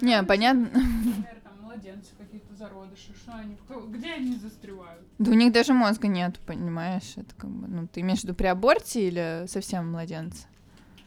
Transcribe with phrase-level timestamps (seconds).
[0.00, 0.62] Не, понятно.
[0.70, 3.56] Например, там младенцы какие-то зародыши, что они,
[3.88, 5.02] где они застревают?
[5.18, 7.14] Да у них даже мозга нет, понимаешь?
[7.16, 10.46] Это как бы, ну, ты имеешь в виду при аборте или совсем младенцы?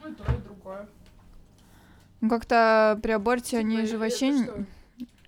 [0.04, 0.88] Ну, и то, и другое.
[2.22, 4.65] Ну, как-то при аборте они Типа, же это вообще не- что?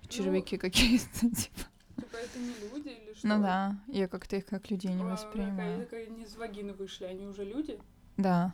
[0.10, 1.62] червяки какие-то, типа.
[1.96, 3.28] Типа, это не люди или что?
[3.28, 5.80] Ну да, я как-то их как людей не А, воспринимаю.
[5.82, 7.80] как- как они из вагины вышли, они уже люди?
[8.18, 8.54] Да,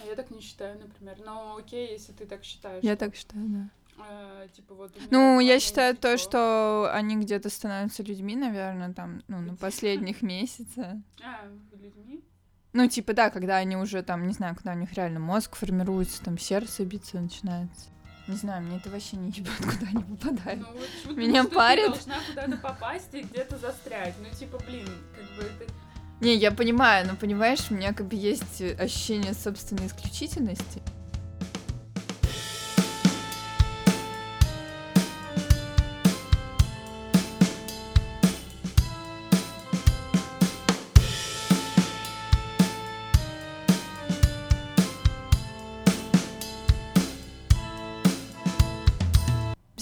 [0.00, 1.16] А я так не считаю, например.
[1.24, 2.84] Но окей, если ты так считаешь.
[2.84, 3.68] я так считаю, да.
[3.98, 9.40] Э, типа вот Ну, я считаю то, что они где-то становятся людьми, наверное, там, ну,
[9.40, 10.96] на последних месяцах.
[11.22, 12.22] А, людьми?
[12.72, 16.22] Ну, типа, да, когда они уже там, не знаю, когда у них реально мозг формируется,
[16.22, 17.86] там сердце биться начинается.
[18.28, 20.60] Не знаю, мне это вообще не ебет, куда они попадают.
[20.60, 21.86] Ну, вот Меня что ты парит.
[21.86, 24.14] должна куда-то попасть и где-то застрять.
[24.20, 25.72] Ну, типа, блин, как бы это...
[26.20, 30.82] Не, я понимаю, но понимаешь, у меня как бы есть ощущение собственной исключительности.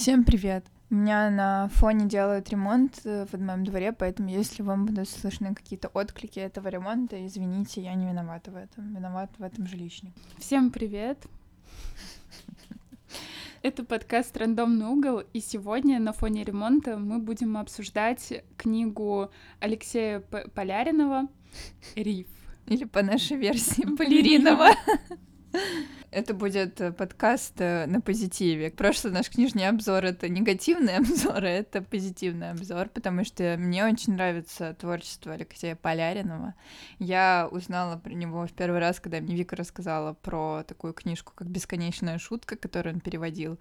[0.05, 0.67] Всем привет!
[0.91, 5.55] У меня на фоне делают ремонт э, в моем дворе, поэтому если вам будут слышны
[5.55, 8.95] какие-то отклики этого ремонта, извините, я не виновата в этом.
[8.95, 10.13] Виноват в этом жилищник.
[10.37, 11.25] Всем привет!
[13.63, 20.49] Это подкаст «Рандомный угол», и сегодня на фоне ремонта мы будем обсуждать книгу Алексея П-
[20.51, 21.29] Поляринова
[21.97, 22.29] «Риф».
[22.67, 24.69] Или по нашей версии Балеринова.
[26.15, 28.71] Это будет э, подкаст э, на позитиве.
[28.71, 34.13] Прошлый наш книжный обзор— это негативный обзор, а это позитивный обзор, потому что мне очень
[34.13, 36.55] нравится творчество Алексея Поляринова.
[37.01, 41.49] Я узнала про него в первый раз, когда мне Вика рассказала про такую книжку, как
[41.49, 43.59] «Бесконечная шутка», которую он переводил.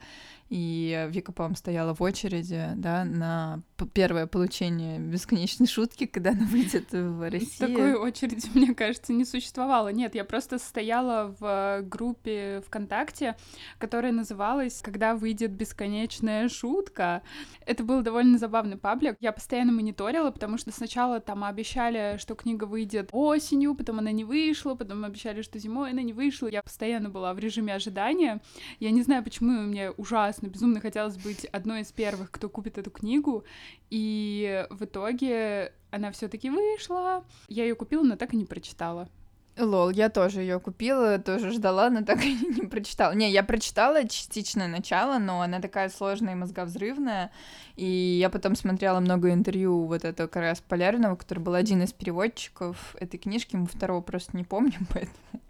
[0.49, 3.63] И Вика, по-моему, стояла в очереди, да, на
[3.95, 7.65] первое получение «Бесконечной шутки», когда она выйдет в России.
[7.65, 9.87] Такой очереди, мне кажется, не существовало.
[9.87, 13.35] Нет, я просто стояла в группе ВКонтакте,
[13.77, 17.21] которая называлась «Когда выйдет бесконечная шутка».
[17.65, 19.17] Это был довольно забавный паблик.
[19.19, 24.23] Я постоянно мониторила, потому что сначала там обещали, что книга выйдет осенью, потом она не
[24.23, 26.47] вышла, потом обещали, что зимой она не вышла.
[26.47, 28.41] Я постоянно была в режиме ожидания.
[28.79, 32.91] Я не знаю, почему мне ужасно, безумно хотелось быть одной из первых, кто купит эту
[32.91, 33.43] книгу.
[33.89, 37.23] И в итоге она все-таки вышла.
[37.47, 39.09] Я ее купила, но так и не прочитала.
[39.57, 43.13] Лол, я тоже ее купила, тоже ждала, но так и не прочитала.
[43.13, 47.31] Не, я прочитала частичное начало, но она такая сложная и мозговзрывная.
[47.75, 51.93] И я потом смотрела много интервью вот этого как раз Полярного, который был один из
[51.93, 55.41] переводчиков этой книжки, мы второго просто не помним, поэтому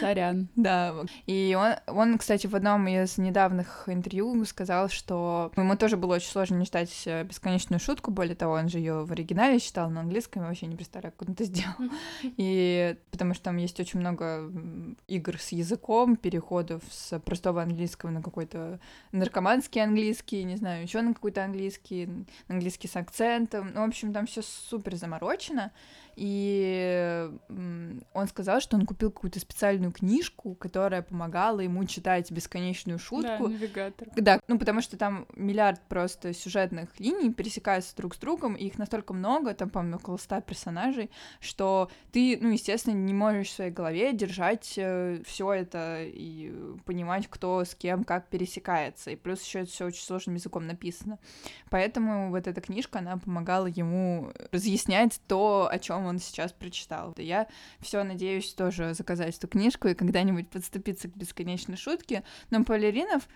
[0.00, 0.48] Сорян.
[0.56, 0.94] да,
[1.26, 6.30] и он, он, кстати, в одном из недавних интервью сказал, что ему тоже было очень
[6.30, 10.00] сложно не читать э, бесконечную шутку, более того, он же ее в оригинале читал на
[10.00, 11.74] английском, я вообще не представляю, как он это сделал.
[12.22, 14.50] И потому что там есть очень много
[15.08, 18.80] игр с языком, переходов с простого английского на какой-то
[19.12, 22.08] наркоманский английский, не знаю, еще на какой-то английский,
[22.48, 23.72] английский с акцентом.
[23.74, 25.72] Ну, в общем, там все супер заморочено.
[26.16, 27.28] И
[28.12, 33.48] он сказал, что он купил какую-то специальную книжку, которая помогала ему читать бесконечную Да, шутку.
[33.48, 34.08] навигатор.
[34.16, 38.78] Да, ну потому что там миллиард просто сюжетных линий пересекаются друг с другом, и их
[38.78, 41.10] настолько много, там, по-моему, около ста персонажей,
[41.40, 46.52] что ты, ну, естественно, не можешь в своей голове держать все это и
[46.84, 49.10] понимать, кто с кем как пересекается.
[49.10, 51.18] И плюс еще это все очень сложным языком написано.
[51.70, 57.14] Поэтому вот эта книжка, она помогала ему разъяснять то, о чем он сейчас прочитал.
[57.18, 57.46] Я
[57.80, 62.24] все надеюсь тоже заказать эту книжку и когда-нибудь подступиться к бесконечной шутке.
[62.50, 63.28] Но Поляринов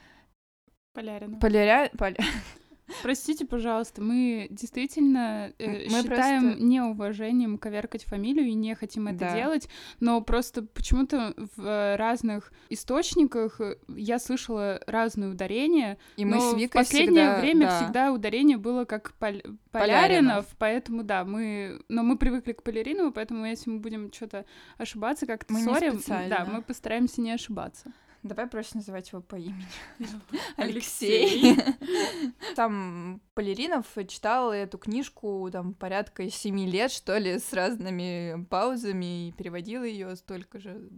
[0.94, 1.38] Полярина.
[1.40, 1.90] Поляря...
[1.98, 2.16] Поля...
[3.02, 9.20] Простите, пожалуйста, мы действительно э, Мы считаем просто- неуважением коверкать фамилию и не хотим это
[9.20, 9.34] Да.
[9.36, 9.68] делать,
[10.00, 16.54] но просто почему-то в э, разных источниках э, я слышала разные ударения, И мы с
[16.54, 17.80] Викой в последнее всегда- время да.
[17.80, 19.62] всегда ударение было как Пол- Поляринов.
[19.72, 24.44] Поляринов, поэтому да, мы, но мы привыкли к Поляринову, поэтому если мы будем что-то
[24.78, 27.92] ошибаться, как-то ссорим, да, мы постараемся не ошибаться.
[28.24, 29.68] Давай проще называть его по имени.
[30.56, 31.58] Алексей.
[32.56, 39.32] Там Поляринов читал эту книжку там порядка семи лет, что ли, с разными паузами и
[39.32, 40.88] переводил ее столько же.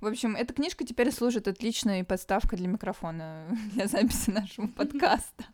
[0.00, 5.44] В общем, эта книжка теперь служит отличной подставкой для микрофона для записи нашего подкаста.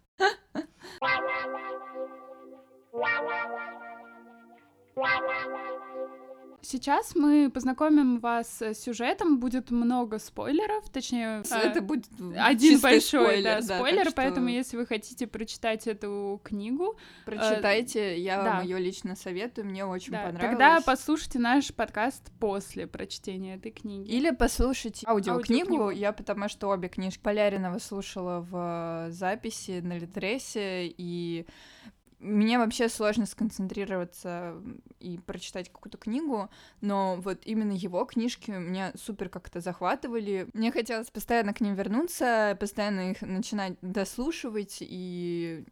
[6.69, 11.45] Сейчас мы познакомим вас с сюжетом, будет много спойлеров, точнее...
[11.49, 16.41] Это будет один большой спойлер, да, спойлер, так что поэтому если вы хотите прочитать эту
[16.43, 16.99] книгу...
[17.25, 18.51] Прочитайте, я да.
[18.51, 20.51] вам ее лично советую, мне очень да, понравилось.
[20.51, 24.11] Тогда послушайте наш подкаст после прочтения этой книги.
[24.11, 25.91] Или послушайте аудиокнигу, Аудиокнигу.
[25.91, 31.47] я потому что обе книжки Поляринова слушала в записи на Литресе, и
[32.19, 34.63] мне вообще сложно сконцентрироваться
[35.01, 40.49] и прочитать какую-то книгу, но вот именно его книжки меня супер как-то захватывали.
[40.55, 45.65] Мне хотелось постоянно к ним вернуться, постоянно их начинать дослушивать и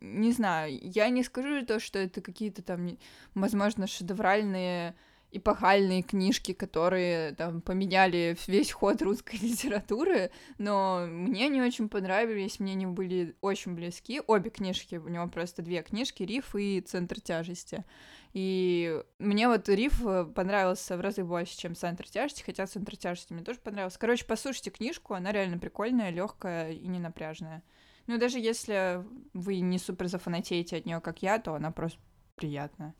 [0.00, 2.98] не знаю, я не скажу то, что это какие-то там,
[3.34, 4.94] возможно, шедевральные
[5.36, 12.72] эпохальные книжки, которые там поменяли весь ход русской литературы, но мне они очень понравились, мне
[12.72, 14.20] они были очень близки.
[14.26, 17.84] Обе книжки, у него просто две книжки, «Риф» и «Центр тяжести».
[18.32, 20.02] И мне вот «Риф»
[20.34, 23.98] понравился в разы больше, чем «Центр тяжести», хотя «Центр тяжести» мне тоже понравился.
[23.98, 27.62] Короче, послушайте книжку, она реально прикольная, легкая и не напряжная.
[28.06, 31.98] Ну, даже если вы не супер зафанатеете от нее, как я, то она просто
[32.36, 32.94] приятная.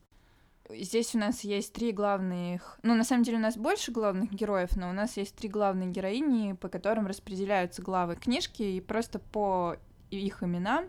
[0.70, 2.78] Здесь у нас есть три главных...
[2.82, 5.90] Ну, на самом деле у нас больше главных героев, но у нас есть три главные
[5.90, 9.76] героини, по которым распределяются главы книжки, и просто по
[10.10, 10.86] их именам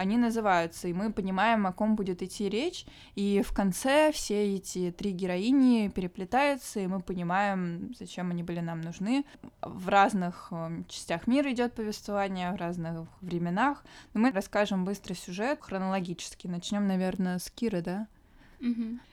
[0.00, 2.86] они называются, и мы понимаем, о ком будет идти речь,
[3.16, 8.80] и в конце все эти три героини переплетаются, и мы понимаем, зачем они были нам
[8.80, 9.26] нужны.
[9.60, 13.84] В разных эм, частях мира идет повествование, в разных временах.
[14.14, 16.46] Но мы расскажем быстро сюжет хронологически.
[16.46, 18.08] Начнем, наверное, с Киры, да?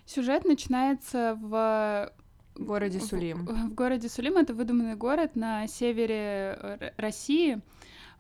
[0.05, 2.11] Сюжет начинается в
[2.55, 3.45] В городе в- Сулим.
[3.45, 7.59] В, городе Сулим это выдуманный город на севере э, России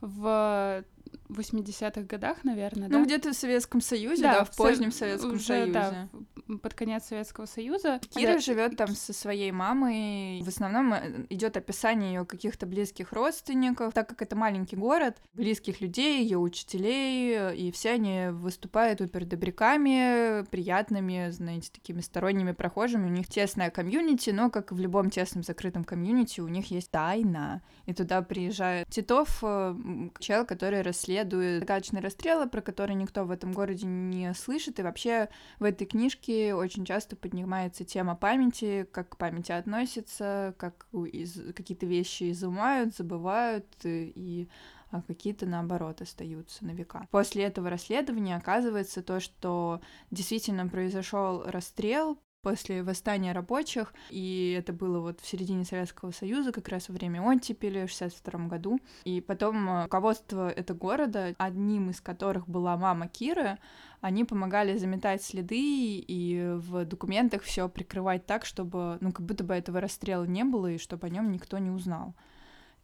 [0.01, 0.83] в
[1.29, 3.05] 80-х годах, наверное, Ну, да?
[3.05, 5.71] где-то в Советском Союзе, да, в Со- позднем Советском уже, Союзе.
[5.73, 7.99] да, в- под конец Советского Союза.
[8.09, 10.41] Кира Да, живет там со своей мамой.
[10.41, 10.93] В основном
[11.29, 17.55] идет описание ее каких-то близких родственников, так как это маленький город, близких людей, ее учителей,
[17.55, 23.07] и все они выступают добряками, приятными, знаете, такими сторонними прохожими.
[23.07, 26.91] У них тесная комьюнити, но, как и в любом тесном закрытом комьюнити, у них есть
[26.91, 27.61] тайна.
[27.87, 33.31] И туда приезжает Титов, э, м, чел, который расследует загадочные расстрелы, про которые никто в
[33.31, 34.77] этом городе не слышит.
[34.79, 35.29] И вообще
[35.59, 41.85] в этой книжке очень часто поднимается тема памяти, как к памяти относятся, как из- какие-то
[41.85, 44.49] вещи изымают, забывают э, и
[44.89, 47.07] а какие-то наоборот остаются на века.
[47.11, 49.81] После этого расследования оказывается то, что
[50.11, 56.67] действительно произошел расстрел после восстания рабочих, и это было вот в середине Советского Союза, как
[56.69, 58.79] раз во время оттепели в 62 году.
[59.03, 63.57] И потом э, руководство этого города, одним из которых была мама Киры,
[64.01, 69.53] они помогали заметать следы и в документах все прикрывать так, чтобы, ну, как будто бы
[69.53, 72.13] этого расстрела не было, и чтобы о нем никто не узнал.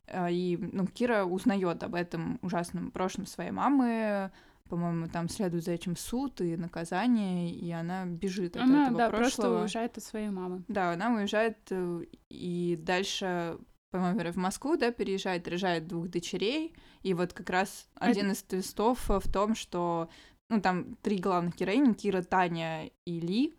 [0.07, 4.31] А, И, ну, Кира узнает об этом ужасном прошлом своей мамы,
[4.73, 9.09] по-моему, там следует за этим суд и наказание, и она бежит от Она, этого да,
[9.09, 9.19] прошлого.
[9.19, 10.63] просто уезжает от своей мамы.
[10.67, 13.59] Да, она уезжает э, и дальше,
[13.91, 16.73] по-моему, в Москву, да, переезжает, рожает двух дочерей.
[17.03, 20.09] И вот как раз А один из твистов в том, что,
[20.49, 23.53] ну, там три главных героини, Кира, Таня и Ли.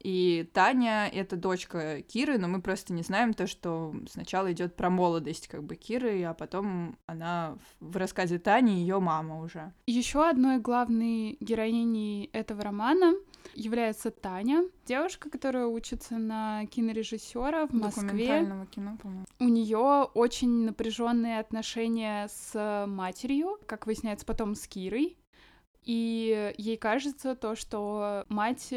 [0.00, 4.90] И Таня— это дочка Киры, но мы просто не знаем то, что сначала идет про
[4.90, 9.72] молодость как бы Киры, а потом она в рассказе Тани ее мама уже.
[9.86, 13.14] Еще одной главной героиней этого романа
[13.54, 18.46] является Таня, девушка, которая учится на кинорежиссера в Москве.
[18.70, 19.24] Кино, по-моему.
[19.40, 25.16] У нее очень напряженные отношения с матерью, как выясняется потом с Кирой.
[25.82, 28.74] И ей кажется то, что мать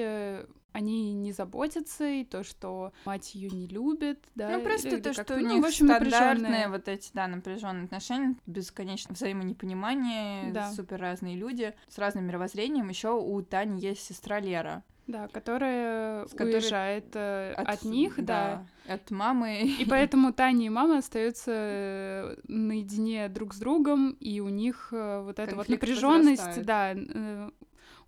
[0.74, 4.50] о ней не заботится, и то, что мать ее не любит, да.
[4.58, 6.68] Ну, просто или то, как-то, что у ну, них в общем, стандартные напряженные.
[6.70, 10.72] вот эти, да, напряженные отношения, бесконечное взаимонепонимание, Да.
[10.72, 12.90] супер разные люди с разным мировоззрением.
[12.90, 14.84] Еще у Тани есть сестра Лера.
[15.08, 18.66] Да, которая С которой- уезжает э, от, них, да.
[18.88, 19.64] От мамы.
[19.80, 25.22] И поэтому Таня и мама остаются э, наедине друг с другом, и у них э,
[25.24, 26.66] вот эта вот Конфликт напряженность, возрастает.
[27.14, 27.52] да,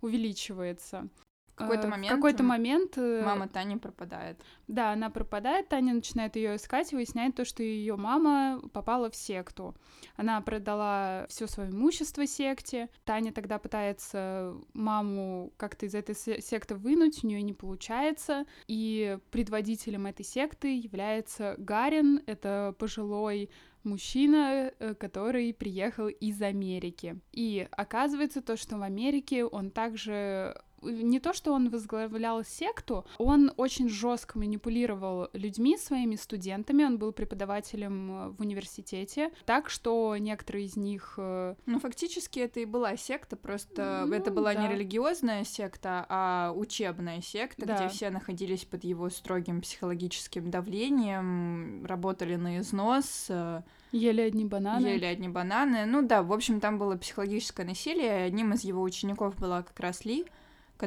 [0.00, 1.08] увеличивается.
[1.54, 4.40] Какой-то Э, момент В какой-то момент э, Мама Тани пропадает.
[4.66, 9.14] Да, она пропадает, Таня начинает ее искать и выясняет то, что ее мама попала в
[9.14, 9.74] секту.
[10.16, 12.88] Она продала все свое имущество секте.
[13.04, 18.46] Таня тогда пытается маму как-то из этой се- секты вынуть, у нее не получается.
[18.66, 23.50] И предводителем этой секты является Гарин, это пожилой
[23.84, 27.20] мужчина, э, который приехал из Америки.
[27.32, 33.52] И оказывается то, что в Америке он также не то, что он возглавлял секту, он
[33.56, 40.66] очень жестко манипулировал людьми, своими студентами, он был преподавателем э, в университете, так что некоторые
[40.66, 41.14] из них...
[41.16, 44.62] Э, ну, фактически это и была секта, просто ну, это была да.
[44.62, 47.76] не религиозная секта, а учебная секта, да.
[47.76, 53.62] где все находились под его строгим психологическим давлением, работали на износ, э,
[53.94, 54.88] Ели одни бананы.
[54.88, 55.86] Ели одни бананы.
[55.86, 58.24] Ну да, в общем, там было психологическое насилие.
[58.24, 60.26] Одним из его учеников была как раз Ли,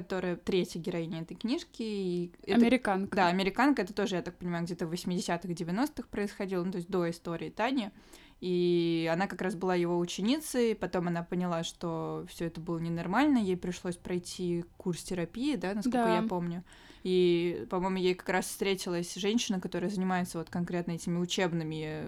[0.01, 1.81] которая третья героиня этой книжки.
[1.81, 2.55] И это...
[2.55, 3.15] Американка.
[3.15, 3.81] Да, американка.
[3.81, 7.49] Это тоже, я так понимаю, где-то в 80-х, 90-х происходило, ну то есть до истории
[7.49, 7.89] Тани.
[8.39, 13.39] И она как раз была его ученицей, потом она поняла, что все это было ненормально,
[13.39, 16.15] ей пришлось пройти курс терапии, да, насколько да.
[16.17, 16.63] я помню.
[17.03, 22.03] И, по-моему, ей как раз встретилась женщина, которая занимается вот конкретно этими учебными.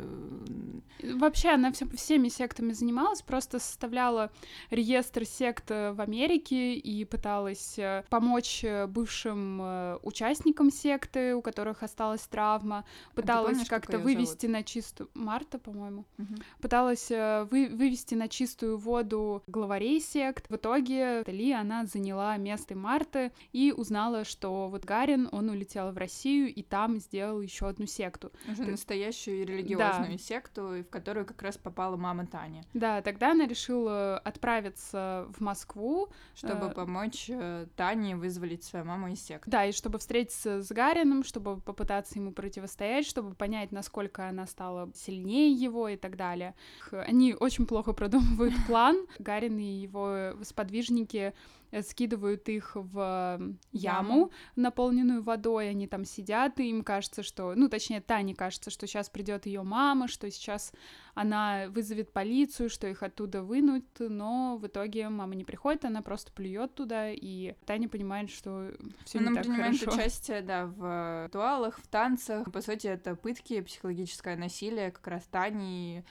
[1.02, 4.32] Э, Вообще, она все, всеми сектами занималась, просто составляла
[4.70, 12.22] реестр сект э, в Америке и пыталась э, помочь бывшим участникам секты, у которых осталась
[12.22, 14.58] травма, а пыталась а как-то вывести зовут?
[14.58, 15.10] на чистую...
[15.14, 16.06] Марта, по-моему.
[16.18, 16.36] Угу.
[16.62, 17.70] Пыталась вы...
[17.72, 20.50] вывести на чистую воду главарей сект.
[20.50, 25.98] В итоге Ли, она заняла место Марты и узнала, что вот Гагарин, он улетел в
[25.98, 28.32] Россию и там сделал еще одну секту.
[28.48, 28.72] Уже Ты...
[28.72, 30.18] настоящую религиозную да.
[30.18, 32.64] секту, в которую как раз попала мама Таня.
[32.74, 36.10] Да, тогда она решила отправиться в Москву.
[36.36, 36.74] Чтобы э...
[36.74, 39.50] помочь э, Тане вызволить свою маму из секты.
[39.50, 44.92] Да, и чтобы встретиться с Гарином, чтобы попытаться ему противостоять, чтобы понять, насколько она стала
[44.96, 46.56] сильнее его и так далее.
[46.92, 49.06] Они очень плохо продумывают план.
[49.20, 51.34] Гарин и его сподвижники
[51.82, 53.40] скидывают их в
[53.72, 58.88] яму, наполненную водой, они там сидят, и им кажется, что, ну, точнее, Тане кажется, что
[58.88, 60.74] сейчас придет ее мама, что сейчас
[61.14, 66.32] она вызовет полицию, что их оттуда вынут, но в итоге мама не приходит, она просто
[66.32, 68.72] плюет туда, и Таня понимает, что
[69.04, 69.98] все не так принимает хорошо.
[69.98, 72.52] участие, да, в ритуалах, в танцах.
[72.52, 76.04] По сути, это пытки, психологическое насилие как раз Тани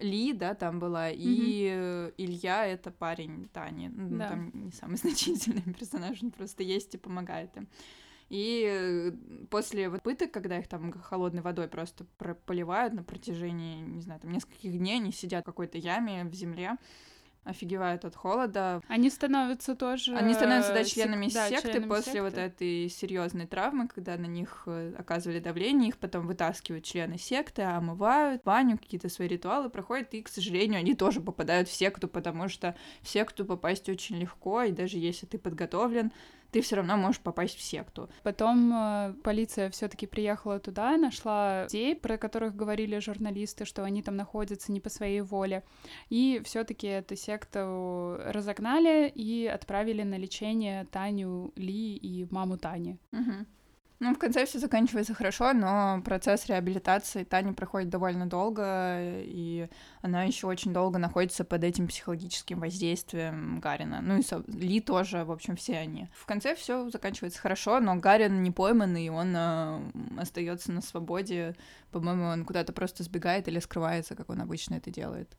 [0.00, 1.16] ли, да, там была, mm-hmm.
[1.18, 3.88] и Илья— это парень Тани.
[3.88, 4.28] Ну, да.
[4.30, 7.68] Там не самый значительный персонаж, он просто есть и помогает им.
[8.30, 9.12] И
[9.50, 12.04] после вот пыток, когда их там холодной водой просто
[12.46, 16.76] поливают на протяжении, не знаю, там нескольких дней, они сидят в какой-то яме в земле,
[17.44, 18.80] офигевают от холода.
[18.88, 20.16] Они становятся тоже...
[20.16, 21.48] Они становятся, да, членами сек...
[21.48, 22.22] секты членами после секты.
[22.22, 27.62] вот этой серьезной травмы, когда на них э, оказывали давление, их потом вытаскивают члены секты,
[27.62, 32.48] омывают, баню, какие-то свои ритуалы проходят, и, к сожалению, они тоже попадают в секту, потому
[32.48, 36.12] что в секту попасть очень легко, и даже если ты подготовлен,
[36.54, 38.08] ты все равно можешь попасть в секту.
[38.22, 44.14] Потом э, полиция все-таки приехала туда, нашла людей, про которых говорили журналисты, что они там
[44.14, 45.64] находятся не по своей воле.
[46.10, 52.98] И все-таки эту секту разогнали и отправили на лечение Таню Ли и маму Тани.
[53.10, 53.46] Угу.
[54.00, 59.68] Ну, в конце все заканчивается хорошо, но процесс реабилитации Тани проходит довольно долго, и
[60.02, 64.00] она еще очень долго находится под этим психологическим воздействием Гарина.
[64.02, 66.08] Ну и Ли тоже, в общем, все они.
[66.12, 69.80] В конце все заканчивается хорошо, но Гарин не пойманный, он э,
[70.18, 71.54] остается на свободе.
[71.92, 75.36] По-моему, он куда-то просто сбегает или скрывается, как он обычно это делает.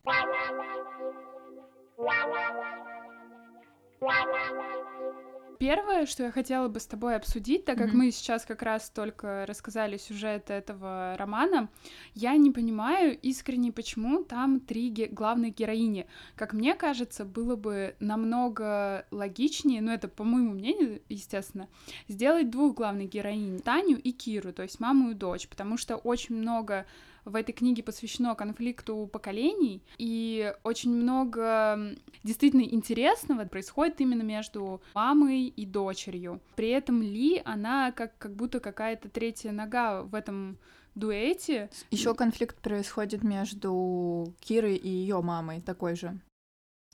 [5.66, 7.96] Первое, что я хотела бы с тобой обсудить, так как mm-hmm.
[7.96, 11.70] мы сейчас как раз только рассказали сюжет этого романа,
[12.14, 16.06] я не понимаю искренне, почему там три ге- главных героини.
[16.36, 21.68] Как мне кажется, было бы намного логичнее, ну это по моему мнению, естественно,
[22.08, 26.36] сделать двух главных героинь, Таню и Киру, то есть маму и дочь, потому что очень
[26.36, 26.86] много
[27.26, 35.48] в этой книге посвящено конфликту поколений, и очень много действительно интересного происходит именно между мамой
[35.48, 36.40] и дочерью.
[36.56, 40.58] При этом Ли, она как, как будто какая-то третья нога в этом
[40.96, 41.70] дуэте.
[41.92, 46.18] Еще конфликт происходит между Кирой и ее мамой, такой же.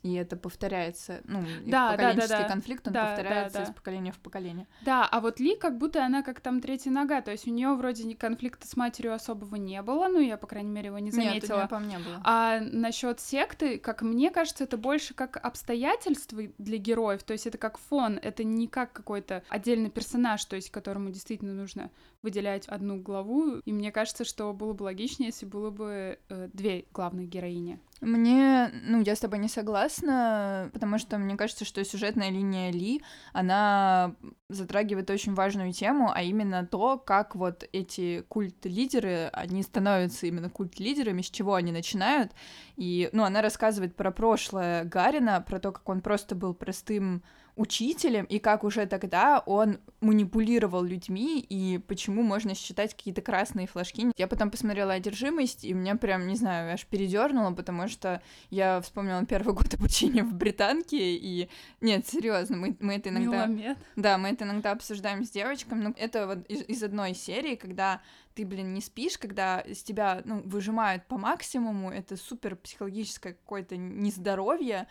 [0.04, 2.50] И это повторяется, ну, да, поколенческий да, да, да.
[2.50, 3.72] конфликт, он да, повторяется да, да.
[3.72, 4.68] из поколения в поколение.
[4.84, 7.74] Да, а вот Ли как будто она как там третья нога, то есть у нее
[7.76, 11.62] вроде конфликта с матерью особого не было, ну, я, по крайней мере, его не заметила.
[11.62, 12.22] Нет, у нее, мне было.
[12.24, 17.60] А насчет секты, как мне кажется, это больше как обстоятельства для героев, то есть это
[17.60, 21.92] как фон, это не как какой-то отдельный персонаж, то есть которому действительно нужно
[22.24, 26.86] выделять одну главу, и мне кажется, что было бы логичнее, если было бы э, две
[26.92, 27.80] главных героини.
[28.02, 33.04] Мне, ну, я с тобой не согласна, потому что мне кажется, что сюжетная линия Ли,
[33.32, 34.16] она
[34.50, 41.22] затрагивает очень важную тему, а именно то, как вот эти культ-лидеры, они становятся именно культ-лидерами,
[41.22, 42.32] с чего они начинают.
[42.76, 47.22] И, ну, она рассказывает про прошлое Гарина, про то, как он просто был простым
[47.56, 54.12] учителем, и как уже тогда он манипулировал людьми, и почему можно считать какие-то красные флажки.
[54.18, 59.26] Я потом посмотрела «Одержимость», и меня прям, не знаю, аж передернуло, потому что я вспомнила
[59.26, 61.50] первый год обучения в британке, и...
[61.82, 63.46] Нет, серьезно, мы, мы это иногда...
[63.46, 63.78] Миломед.
[63.96, 68.02] Да, мы это иногда обсуждаем с девочками, но это вот из, из одной серии, когда
[68.34, 73.78] ты, блин, не спишь, когда из тебя, ну, выжимают по максимуму, это супер психологическое какое-то
[73.78, 74.88] нездоровье,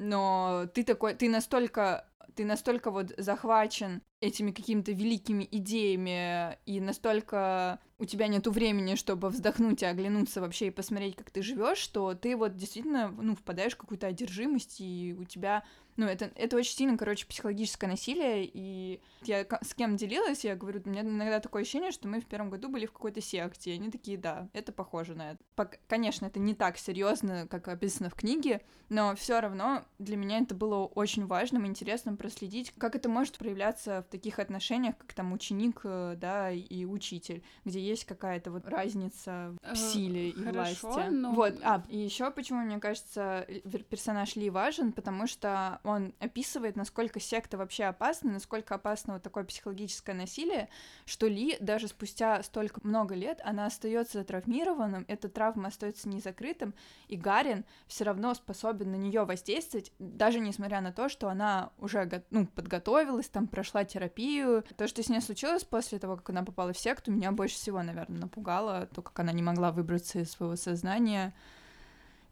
[0.00, 7.80] но ты такой, ты настолько ты настолько вот захвачен этими какими-то великими идеями, и настолько
[7.98, 12.14] у тебя нету времени, чтобы вздохнуть и оглянуться вообще и посмотреть, как ты живешь, что
[12.14, 15.64] ты вот действительно, ну, впадаешь в какую-то одержимость, и у тебя
[16.00, 20.80] ну, это, это очень сильно, короче, психологическое насилие, и я с кем делилась, я говорю,
[20.82, 23.74] у меня иногда такое ощущение, что мы в первом году были в какой-то секте, и
[23.74, 25.40] они такие, да, это похоже на это.
[25.56, 30.38] Пок конечно, это не так серьезно, как описано в книге, но все равно для меня
[30.38, 35.12] это было очень важным и интересным проследить, как это может проявляться в таких отношениях, как
[35.12, 40.44] там ученик, э, да, и учитель, где есть какая-то вот разница в э, силе и
[40.44, 41.10] Хорошо, власти.
[41.10, 41.32] Но...
[41.32, 43.46] Вот, а, и еще почему, мне кажется,
[43.90, 49.44] персонаж Ли важен, потому что он описывает, насколько секта вообще опасна, насколько опасно вот такое
[49.44, 50.68] психологическое насилие,
[51.04, 56.74] что Ли даже спустя столько много лет она остается травмированным, эта травма остается незакрытым,
[57.08, 62.24] и Гарин все равно способен на нее воздействовать, даже несмотря на то, что она уже
[62.30, 64.64] ну, подготовилась, там прошла терапию.
[64.76, 67.82] То, что с ней случилось после того, как она попала в секту, меня больше всего,
[67.82, 71.34] наверное, напугало, то, как она не могла выбраться из своего сознания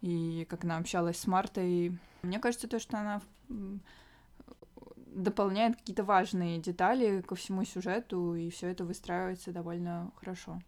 [0.00, 1.98] и как она общалась с Мартой.
[2.22, 3.20] Мне кажется, то, что она
[5.06, 10.60] дополняет какие-то важные детали ко всему сюжету, и все это выстраивается довольно хорошо.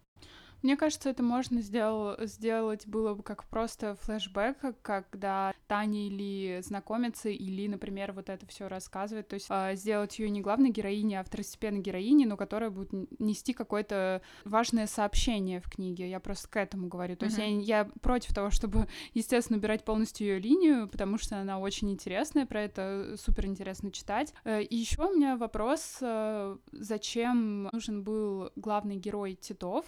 [0.61, 7.29] Мне кажется, это можно сделал, сделать было бы как просто флешбэк, когда Таня или знакомится,
[7.29, 9.27] или, например, вот это все рассказывает.
[9.27, 13.53] То есть э, сделать ее не главной героиней, а второстепенной героиней, но которая будет нести
[13.53, 16.09] какое-то важное сообщение в книге.
[16.09, 17.15] Я просто к этому говорю.
[17.15, 17.55] То mm-hmm.
[17.57, 21.91] есть я, я против того, чтобы, естественно, убирать полностью ее линию, потому что она очень
[21.91, 24.33] интересная, про это супер интересно читать.
[24.43, 29.85] Э, и еще у меня вопрос, э, зачем нужен был главный герой Титов?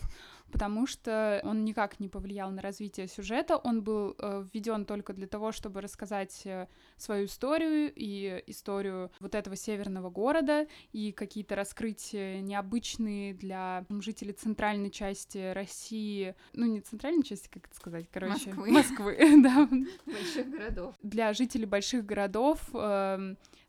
[0.53, 5.25] Потому что он никак не повлиял на развитие сюжета, он был э, введен только для
[5.25, 12.39] того, чтобы рассказать э, свою историю и историю вот этого северного города и какие-то раскрытия
[12.41, 18.71] необычные для жителей центральной части России, ну не центральной части, как это сказать, короче, Москвы,
[18.71, 19.67] Москвы да,
[20.05, 22.59] больших городов, для жителей больших городов.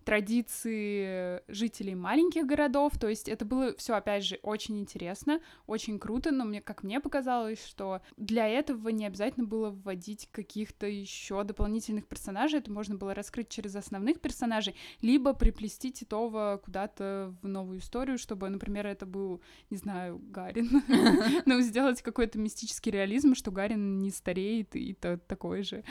[0.05, 2.99] Традиции жителей маленьких городов.
[2.99, 7.01] То есть это было все, опять же, очень интересно, очень круто, но мне, как мне
[7.01, 12.61] показалось, что для этого не обязательно было вводить каких-то еще дополнительных персонажей.
[12.61, 18.49] Это можно было раскрыть через основных персонажей, либо приплести Титова куда-то в новую историю, чтобы,
[18.49, 19.41] например, это был,
[19.71, 20.83] не знаю, Гарин.
[21.47, 25.85] Но сделать какой-то мистический реализм, что Гарин не стареет и такой же.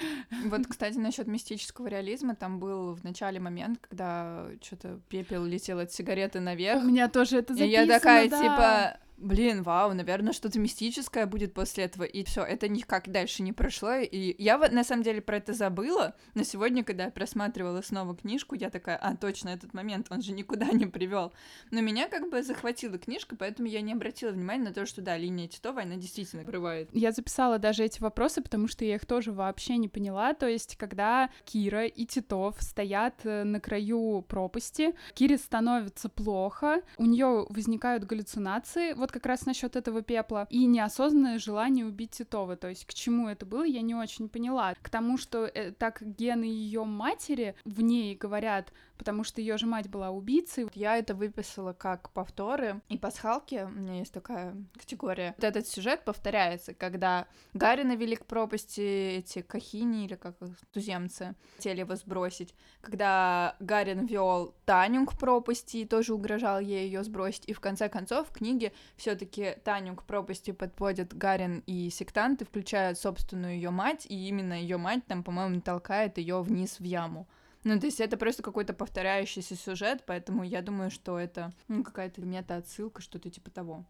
[0.46, 5.80] Вот, кстати, насчет мистического реализма, там был в начале момент, когда когда что-то пепел летел
[5.80, 6.84] от сигареты наверх.
[6.84, 8.42] У меня тоже это записано, И я такая, да.
[8.42, 12.04] типа, блин, вау, наверное, что-то мистическое будет после этого.
[12.04, 13.96] И все, это никак дальше не прошло.
[13.96, 16.16] И я на самом деле про это забыла.
[16.36, 20.34] Но сегодня, когда я просматривала снова книжку, я такая, а, точно, этот момент, он же
[20.34, 21.34] никуда не привел.
[21.72, 25.18] Но меня как бы захватила книжка, поэтому я не обратила внимания на то, что да,
[25.18, 26.90] линия Титова, она действительно прорывает.
[26.94, 30.34] Я записала даже эти вопросы, потому что я их тоже вообще не поняла.
[30.34, 37.06] То есть, когда Кира и Титов стоят э, на краю пропасти, Кире становится плохо, у
[37.06, 42.56] нее возникают галлюцинации, вот как раз насчет этого пепла, и неосознанное желание убить Титова.
[42.58, 44.74] То есть к чему это было, я не очень поняла.
[44.82, 49.66] К тому, что э, так гены ее матери в ней говорят, потому что ее же
[49.66, 50.68] мать была убийцей.
[50.74, 55.34] Я это выписала как повторы, и пасхалки, у меня есть такая категория.
[55.38, 60.36] Вот этот сюжет повторяется, когда Гарри навели к пропасти эти кахини, или как
[60.72, 67.04] туземцы, хотели его сбросить, когда Гарин вел Таню к пропасти и тоже угрожал ей ее
[67.04, 72.46] сбросить, и в конце концов в книге все-таки Таню к пропасти подводят Гарин и сектанты,
[72.46, 77.28] включая собственную ее мать, и именно ее мать там, по-моему, толкает ее вниз в яму.
[77.64, 82.22] Ну, то есть это просто какой-то повторяющийся сюжет, поэтому я думаю, что это ну, какая-то
[82.22, 83.86] мета-отсылка, что-то типа того.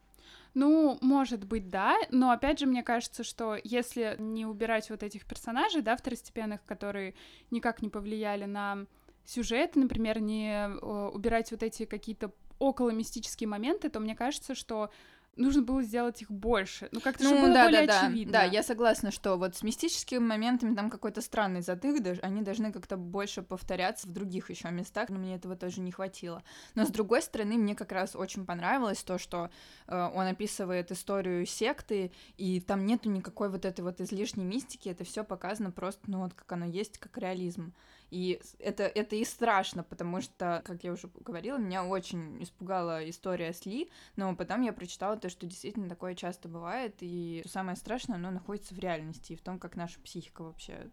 [0.53, 5.25] Ну, может быть, да, но опять же, мне кажется, что если не убирать вот этих
[5.25, 7.15] персонажей, да, второстепенных, которые
[7.49, 8.85] никак не повлияли на
[9.25, 14.91] сюжет, например, не э, убирать вот эти какие-то около мистические моменты, то мне кажется, что
[15.35, 16.89] нужно было сделать их больше.
[16.91, 18.33] Ну, как-то ну, чтобы было да, более да, очевидно.
[18.33, 22.71] Да, я согласна, что вот с мистическими моментами там какой-то странный затык, даже они должны
[22.71, 26.43] как-то больше повторяться в других еще местах, но мне этого тоже не хватило.
[26.75, 29.49] Но с другой стороны, мне как раз очень понравилось то, что
[29.87, 35.03] э, он описывает историю секты, и там нету никакой вот этой вот излишней мистики, это
[35.03, 37.73] все показано просто, ну вот как оно есть, как реализм.
[38.13, 43.53] И это, это и страшно, потому что, как я уже говорила, меня очень испугала история
[43.53, 48.17] с Ли, но потом я прочитала то, что действительно такое часто бывает, и самое страшное,
[48.17, 50.91] оно находится в реальности и в том, как наша психика вообще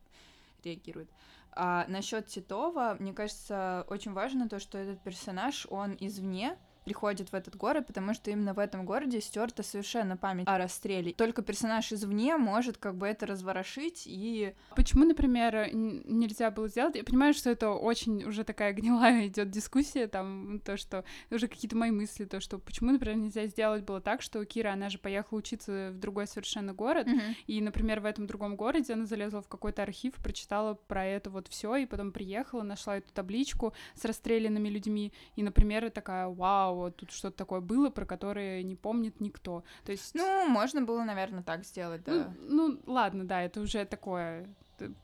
[0.64, 1.11] реагирует.
[1.52, 7.35] А насчет Титова, мне кажется, очень важно то, что этот персонаж, он извне, приходит в
[7.35, 11.12] этот город, потому что именно в этом городе стерта совершенно память о расстреле.
[11.12, 14.55] Только персонаж извне может как бы это разворошить и...
[14.75, 16.97] Почему, например, нельзя было сделать?
[16.97, 21.77] Я понимаю, что это очень уже такая гнилая идет дискуссия, там, то, что уже какие-то
[21.77, 25.38] мои мысли, то, что почему, например, нельзя сделать было так, что Кира, она же поехала
[25.38, 27.35] учиться в другой совершенно город, mm-hmm.
[27.47, 31.49] и, например, в этом другом городе она залезла в какой-то архив, прочитала про это вот
[31.49, 36.96] все, и потом приехала, нашла эту табличку с расстрелянными людьми, и, например, такая, вау, вот
[36.96, 39.64] тут что-то такое было, про которое не помнит никто.
[39.85, 40.14] То есть...
[40.14, 42.33] Ну, можно было, наверное, так сделать, да.
[42.40, 44.48] Ну, ну ладно, да, это уже такое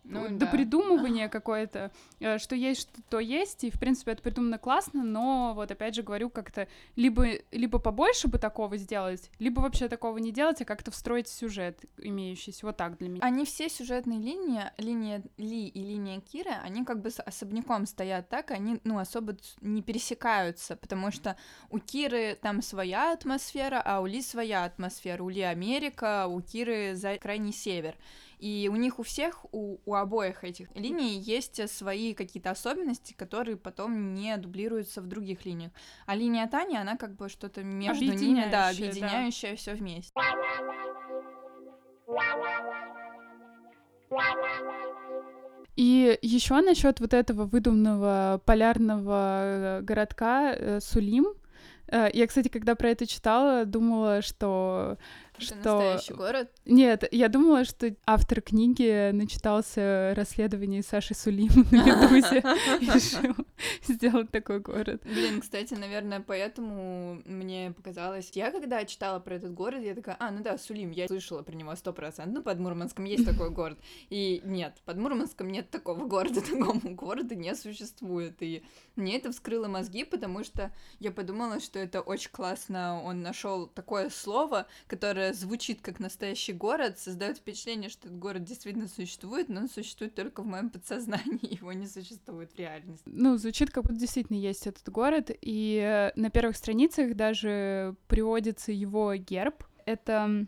[0.04, 0.46] ну, до да.
[0.46, 5.52] придумывания какое-то, э, что есть, что то есть, и, в принципе, это придумано классно, но
[5.54, 10.32] вот, опять же, говорю, как-то либо, либо побольше бы такого сделать, либо вообще такого не
[10.32, 13.22] делать, а как-то встроить сюжет, имеющийся вот так для меня.
[13.22, 18.50] Они все сюжетные линии, линия Ли и линия Киры, они как бы особняком стоят так,
[18.50, 21.36] они, ну, особо не пересекаются, потому что
[21.70, 26.94] у Киры там своя атмосфера, а у Ли своя атмосфера, у Ли Америка, у Киры
[26.94, 27.96] за крайний север.
[28.38, 33.56] И у них у всех, у, у обоих этих линий есть свои какие-то особенности, которые
[33.56, 35.72] потом не дублируются в других линиях.
[36.06, 39.56] А линия Тани, она как бы что-то между ними, да, объединяющая да.
[39.56, 40.12] все вместе.
[45.76, 51.26] И еще насчет вот этого выдуманного полярного городка э, Сулим.
[51.88, 54.96] Э, я, кстати, когда про это читала, думала, что
[55.36, 55.54] это что...
[55.54, 56.50] настоящий город?
[56.64, 62.38] Нет, я думала, что автор книги начитался расследований Саши Сулим на Медузе
[62.80, 63.34] и решил
[63.82, 65.02] сделать такой город.
[65.04, 68.30] Блин, кстати, наверное, поэтому мне показалось...
[68.34, 71.54] Я когда читала про этот город, я такая, а, ну да, Сулим, я слышала про
[71.54, 72.34] него сто процентов.
[72.36, 73.78] Ну, под Мурманском есть такой город.
[74.10, 78.36] И нет, под Мурманском нет такого города, такому города не существует.
[78.40, 78.64] И
[78.96, 83.02] мне это вскрыло мозги, потому что я подумала, что это очень классно.
[83.02, 88.88] Он нашел такое слово, которое звучит как настоящий город, создает впечатление, что этот город действительно
[88.88, 93.04] существует, но он существует только в моем подсознании, его не существует в реальности.
[93.06, 99.14] Ну, звучит как будто действительно есть этот город, и на первых страницах даже приводится его
[99.14, 99.64] герб.
[99.84, 100.46] Это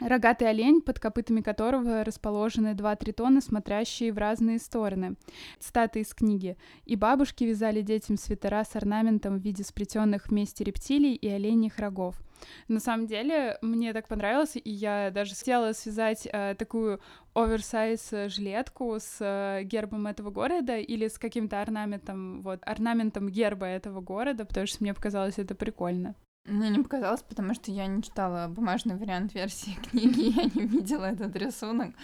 [0.00, 5.14] Рогатый олень, под копытами которого расположены два тритона, смотрящие в разные стороны.
[5.60, 6.56] Цитата из книги.
[6.84, 12.20] «И бабушки вязали детям свитера с орнаментом в виде сплетенных вместе рептилий и оленьих рогов.
[12.68, 17.00] На самом деле, мне так понравилось, и я даже хотела связать э, такую
[17.34, 24.00] оверсайз жилетку с э, гербом этого города или с каким-то орнаментом, вот, орнаментом герба этого
[24.00, 26.14] города, потому что мне показалось это прикольно.
[26.46, 31.06] Мне не показалось, потому что я не читала бумажный вариант версии книги, я не видела
[31.06, 31.94] этот рисунок.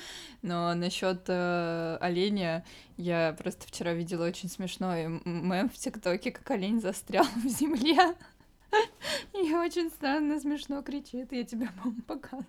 [0.40, 2.64] Но насчет э, оленя
[2.96, 8.14] я просто вчера видела очень смешной мем в ТикТоке, как олень застрял в земле.
[9.34, 11.32] И очень странно смешно кричит.
[11.32, 12.46] Я тебе, мама, показываю.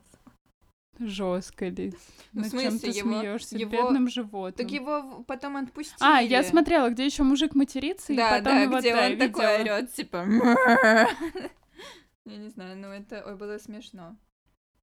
[1.00, 1.96] Жестко, Лиз.
[2.34, 3.72] Ну, в смысле, ты его, смеешься его...
[3.72, 4.54] бедным животным.
[4.54, 5.98] Так его потом отпустили.
[6.00, 9.12] А, я смотрела, где еще мужик матерится, да, и потом да, его где да, он
[9.12, 9.28] видела.
[9.30, 10.28] такой орет, типа.
[12.26, 14.16] Я не знаю, но это ой, было смешно.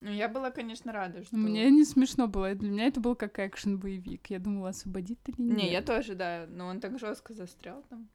[0.00, 1.36] Ну, я была, конечно, рада, что...
[1.36, 2.54] Мне не смешно было.
[2.54, 4.28] Для меня это был как экшен-боевик.
[4.28, 5.56] Я думала, освободит или нет.
[5.56, 6.46] Не, я тоже, да.
[6.48, 8.08] Но он так жестко застрял там.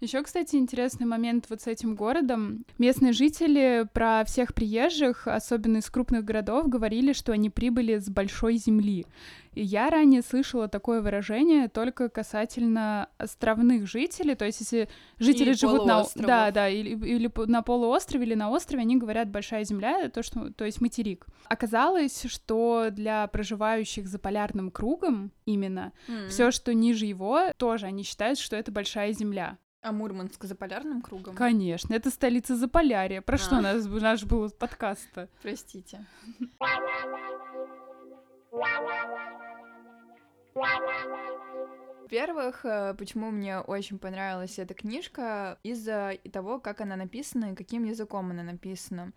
[0.00, 2.64] Еще, кстати, интересный момент вот с этим городом.
[2.78, 8.56] Местные жители про всех приезжих, особенно из крупных городов, говорили, что они прибыли с большой
[8.56, 9.04] земли.
[9.52, 15.54] И я ранее слышала такое выражение только касательно островных жителей, то есть если жители и
[15.54, 20.08] живут на да да или, или на полуострове или на острове, они говорят большая земля,
[20.08, 21.26] то что то есть материк.
[21.46, 26.28] Оказалось, что для проживающих за полярным кругом именно Mm.
[26.28, 29.58] все, что ниже его, тоже они считают, что это большая земля.
[29.82, 31.34] А Мурманск за полярным кругом?
[31.34, 33.22] Конечно, это столица Заполярья.
[33.22, 33.58] Про что А.
[33.60, 35.28] у нас наш был подкаст-то?
[35.42, 36.04] Простите.
[42.02, 47.84] Во-первых, э, почему мне очень понравилась эта книжка, из-за того, как она написана и каким
[47.84, 49.12] языком она написана.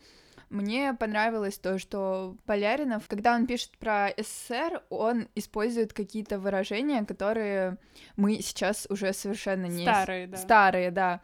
[0.53, 7.77] Мне понравилось то, что Поляринов, когда он пишет про СССР, он использует какие-то выражения, которые
[8.17, 9.81] мы сейчас уже совершенно не...
[9.81, 10.37] Старые, да.
[10.37, 11.21] Старые, да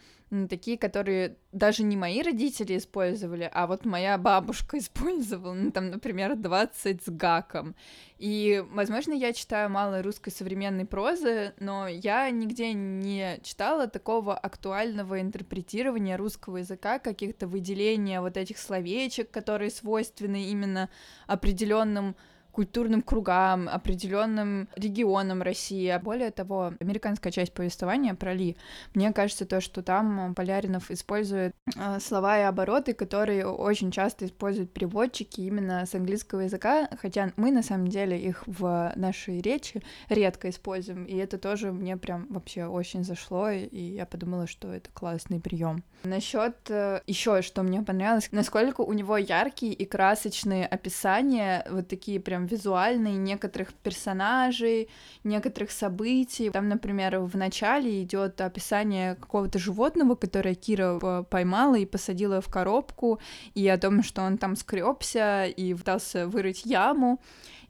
[0.47, 6.35] такие, которые даже не мои родители использовали, а вот моя бабушка использовала, ну, там, например,
[6.35, 7.75] 20 с гаком.
[8.17, 15.19] И, возможно, я читаю мало русской современной прозы, но я нигде не читала такого актуального
[15.19, 20.89] интерпретирования русского языка, каких-то выделения вот этих словечек, которые свойственны именно
[21.27, 22.15] определенным
[22.59, 25.87] культурным кругам, определенным регионам России.
[25.87, 28.57] А более того, американская часть повествования про Ли,
[28.93, 34.73] мне кажется, то, что там Поляринов использует э, слова и обороты, которые очень часто используют
[34.73, 40.49] переводчики именно с английского языка, хотя мы на самом деле их в нашей речи редко
[40.49, 45.39] используем, и это тоже мне прям вообще очень зашло, и я подумала, что это классный
[45.39, 45.81] прием.
[46.03, 52.21] Насчет э, еще, что мне понравилось, насколько у него яркие и красочные описания, вот такие
[52.21, 54.89] прям визуальные некоторых персонажей,
[55.25, 56.49] некоторых событий.
[56.51, 63.19] Там, например, в начале идет описание какого-то животного, которое Кира поймала и посадила в коробку,
[63.53, 67.19] и о том, что он там скребся и пытался вырыть яму.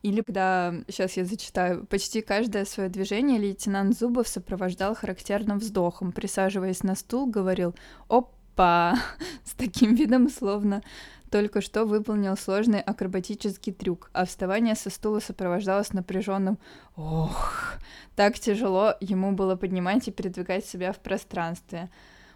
[0.02, 6.84] Или когда, сейчас я зачитаю, почти каждое свое движение лейтенант Зубов сопровождал характерным вздохом, присаживаясь
[6.84, 7.76] на стул, говорил
[8.08, 8.96] «Опа!»
[9.44, 10.82] с таким видом, словно
[11.30, 16.58] только что выполнил сложный акробатический трюк, а вставание со стула сопровождалось напряженным
[16.96, 17.74] «Ох!».
[18.16, 21.90] Так тяжело ему было поднимать и передвигать себя в пространстве.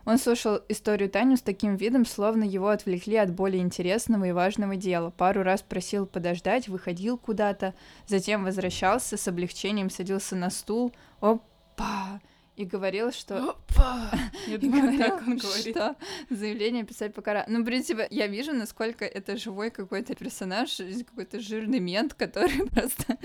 [0.06, 4.76] Он слушал историю Таню с таким видом, словно его отвлекли от более интересного и важного
[4.76, 5.12] дела.
[5.12, 7.74] Пару раз просил подождать, выходил куда-то,
[8.06, 10.94] затем возвращался, с облегчением садился на стул.
[11.22, 12.20] Опа!
[12.56, 13.50] И говорил, что...
[13.52, 14.12] Опа!
[14.48, 15.76] Я думаю, так он говорит.
[15.76, 15.96] Что
[16.30, 21.80] заявление писать пока Ну, в принципе, я вижу, насколько это живой какой-то персонаж, какой-то жирный
[21.80, 23.18] мент, который просто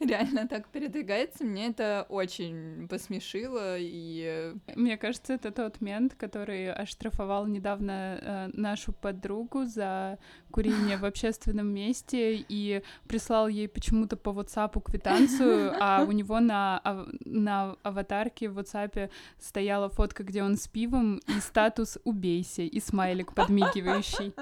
[0.00, 1.44] реально так передвигается.
[1.44, 4.54] Мне это очень посмешило, и...
[4.74, 10.18] Мне кажется, это тот мент, который оштрафовал недавно э, нашу подругу за
[10.50, 17.06] курение в общественном месте и прислал ей почему-то по WhatsApp квитанцию, а у него на,
[17.24, 23.34] на аватарке в WhatsApp стояла фотка, где он с пивом, и статус «Убейся», и смайлик
[23.34, 24.34] подмигивающий.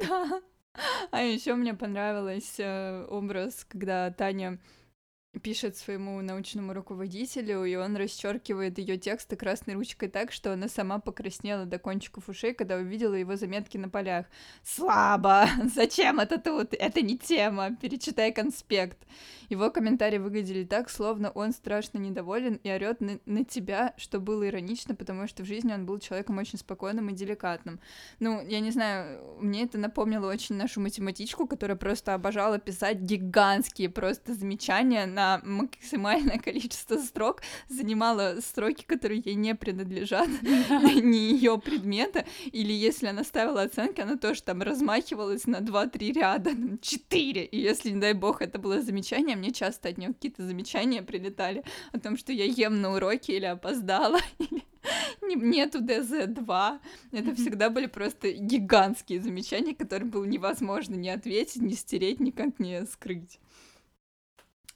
[0.00, 0.40] Да.
[1.10, 4.58] А еще мне понравился э, образ, когда Таня
[5.42, 10.98] пишет своему научному руководителю, и он расчеркивает ее тексты красной ручкой так, что она сама
[10.98, 14.26] покраснела до кончиков ушей, когда увидела его заметки на полях.
[14.62, 15.46] Слабо!
[15.74, 16.74] Зачем это тут?
[16.74, 17.76] Это не тема.
[17.76, 18.98] Перечитай конспект.
[19.48, 24.48] Его комментарии выглядели так, словно он страшно недоволен и орет на, на тебя, что было
[24.48, 27.80] иронично, потому что в жизни он был человеком очень спокойным и деликатным.
[28.18, 33.88] Ну, я не знаю, мне это напомнило очень нашу математичку, которая просто обожала писать гигантские
[33.88, 42.24] просто замечания на максимальное количество строк, занимала строки, которые ей не принадлежат, не ее предмета,
[42.52, 47.90] или если она ставила оценки, она тоже там размахивалась на 2-3 ряда, 4, и если,
[47.90, 52.16] не дай бог, это было замечание, мне часто от нее какие-то замечания прилетали о том,
[52.16, 54.66] что я ем на уроке или опоздала, или
[55.22, 56.78] нету ДЗ-2.
[57.12, 62.84] Это всегда были просто гигантские замечания, которые было невозможно не ответить, не стереть, никак не
[62.86, 63.40] скрыть.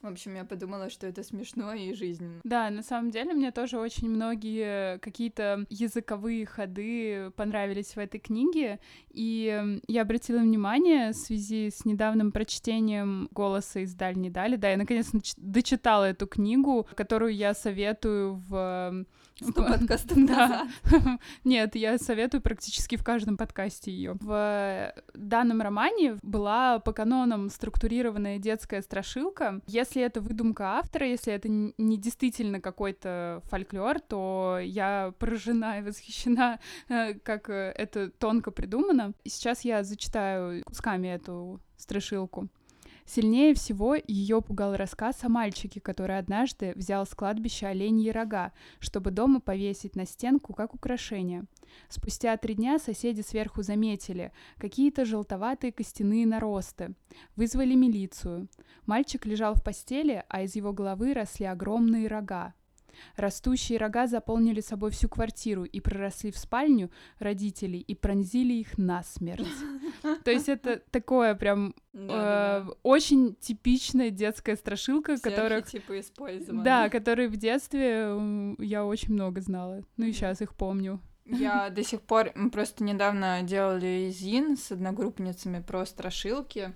[0.01, 2.41] В общем, я подумала, что это смешно и жизненно.
[2.43, 8.79] Да, на самом деле мне тоже очень многие какие-то языковые ходы понравились в этой книге,
[9.11, 14.77] и я обратила внимание в связи с недавним прочтением «Голоса из дальней дали», да, я
[14.77, 19.05] наконец дочитала эту книгу, которую я советую в
[19.41, 20.67] Сто подкастов да.
[21.43, 24.15] Нет, я советую практически в каждом подкасте ее.
[24.21, 29.61] В данном романе была по канонам структурированная детская страшилка.
[29.67, 36.59] Если это выдумка автора, если это не действительно какой-то фольклор, то я поражена и восхищена,
[36.89, 39.13] э, как это тонко придумано.
[39.25, 42.47] Сейчас я зачитаю кусками эту страшилку.
[43.13, 49.11] Сильнее всего ее пугал рассказ о мальчике, который однажды взял с кладбища оленьи рога, чтобы
[49.11, 51.43] дома повесить на стенку как украшение.
[51.89, 56.93] Спустя три дня соседи сверху заметили какие-то желтоватые костяные наросты.
[57.35, 58.47] Вызвали милицию.
[58.85, 62.53] Мальчик лежал в постели, а из его головы росли огромные рога.
[63.15, 69.47] Растущие рога заполнили собой всю квартиру и проросли в спальню родителей и пронзили их насмерть.
[70.23, 75.61] То есть это такое прям э, очень типичная детская страшилка, которая...
[75.61, 76.63] типа использованы.
[76.63, 79.83] Да, которые в детстве я очень много знала.
[79.97, 80.99] Ну и сейчас их помню.
[81.25, 82.31] Я до сих пор...
[82.35, 86.73] Мы просто недавно делали зин с одногруппницами про страшилки.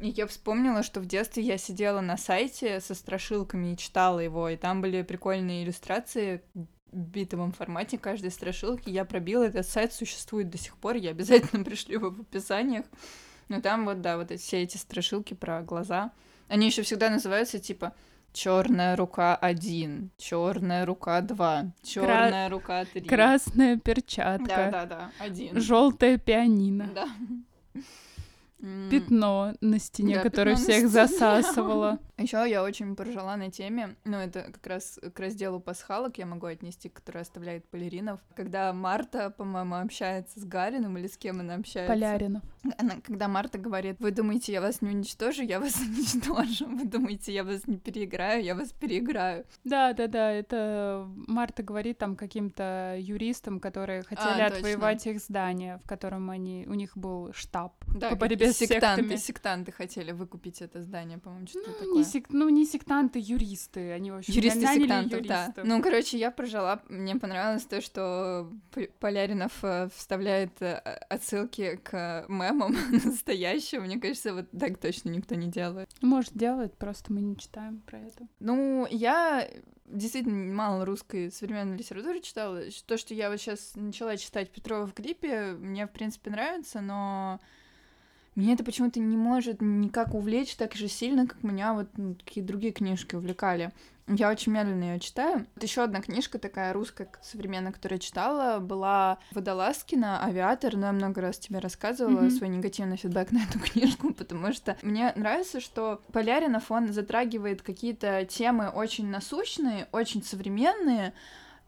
[0.00, 4.48] И я вспомнила, что в детстве я сидела на сайте со страшилками и читала его,
[4.48, 8.90] и там были прикольные иллюстрации в битовом формате каждой страшилки.
[8.90, 12.86] Я пробила этот сайт, существует до сих пор, я обязательно пришлю его в описаниях.
[13.48, 16.12] Но там вот, да, вот все эти страшилки про глаза.
[16.48, 17.94] Они еще всегда называются типа
[18.34, 22.48] Черная рука один, черная рука два, черная Кра...
[22.48, 23.02] рука три.
[23.02, 24.48] Красная перчатка.
[24.48, 25.60] Да, да, да, один.
[25.60, 26.90] Желтая пианино.
[26.92, 27.08] Да.
[28.90, 31.98] Пятно на стене, да, которое всех засасывало.
[32.16, 36.46] Еще я очень поржала на теме, ну, это как раз к разделу пасхалок я могу
[36.46, 38.20] отнести, который оставляет Поляринов.
[38.36, 41.92] Когда Марта, по-моему, общается с Гарином или с кем она общается?
[41.92, 42.42] Поляринов.
[42.78, 46.66] Она, когда Марта говорит, вы думаете, я вас не уничтожу, я вас уничтожу.
[46.66, 49.44] Вы думаете, я вас не переиграю, я вас переиграю.
[49.64, 55.10] Да, да, да, это Марта говорит там каким-то юристам, которые хотели а, отвоевать точно.
[55.10, 59.16] их здание, в котором они, у них был штаб да, по борьбе с сектанты, сектами.
[59.16, 62.03] Сектанты хотели выкупить это здание, по-моему, что-то ну, такое.
[62.04, 62.26] Не сек...
[62.30, 65.54] Ну, не сектанты, юристы, они вообще Юристы сектантов, да.
[65.62, 68.50] Ну, короче, я прожила, мне понравилось то, что
[69.00, 70.74] Поляринов э, вставляет э,
[71.08, 75.88] отсылки к мемам настоящего, мне кажется, вот так точно никто не делает.
[76.00, 78.26] Может, делает, просто мы не читаем про это.
[78.40, 79.48] Ну, я
[79.86, 82.62] действительно мало русской современной литературы читала.
[82.86, 87.40] То, что я вот сейчас начала читать Петрова в клипе, мне, в принципе, нравится, но
[88.34, 92.42] меня это почему-то не может никак увлечь так же сильно, как меня вот ну, какие
[92.42, 93.72] другие книжки увлекали.
[94.06, 95.46] Я очень медленно ее читаю.
[95.54, 100.92] Вот еще одна книжка такая русская, современная, которую я читала, была Водолазкина «Авиатор», но я
[100.92, 102.30] много раз тебе рассказывала mm-hmm.
[102.30, 108.26] свой негативный фидбэк на эту книжку, потому что мне нравится, что Поляринов, он затрагивает какие-то
[108.26, 111.14] темы очень насущные, очень современные,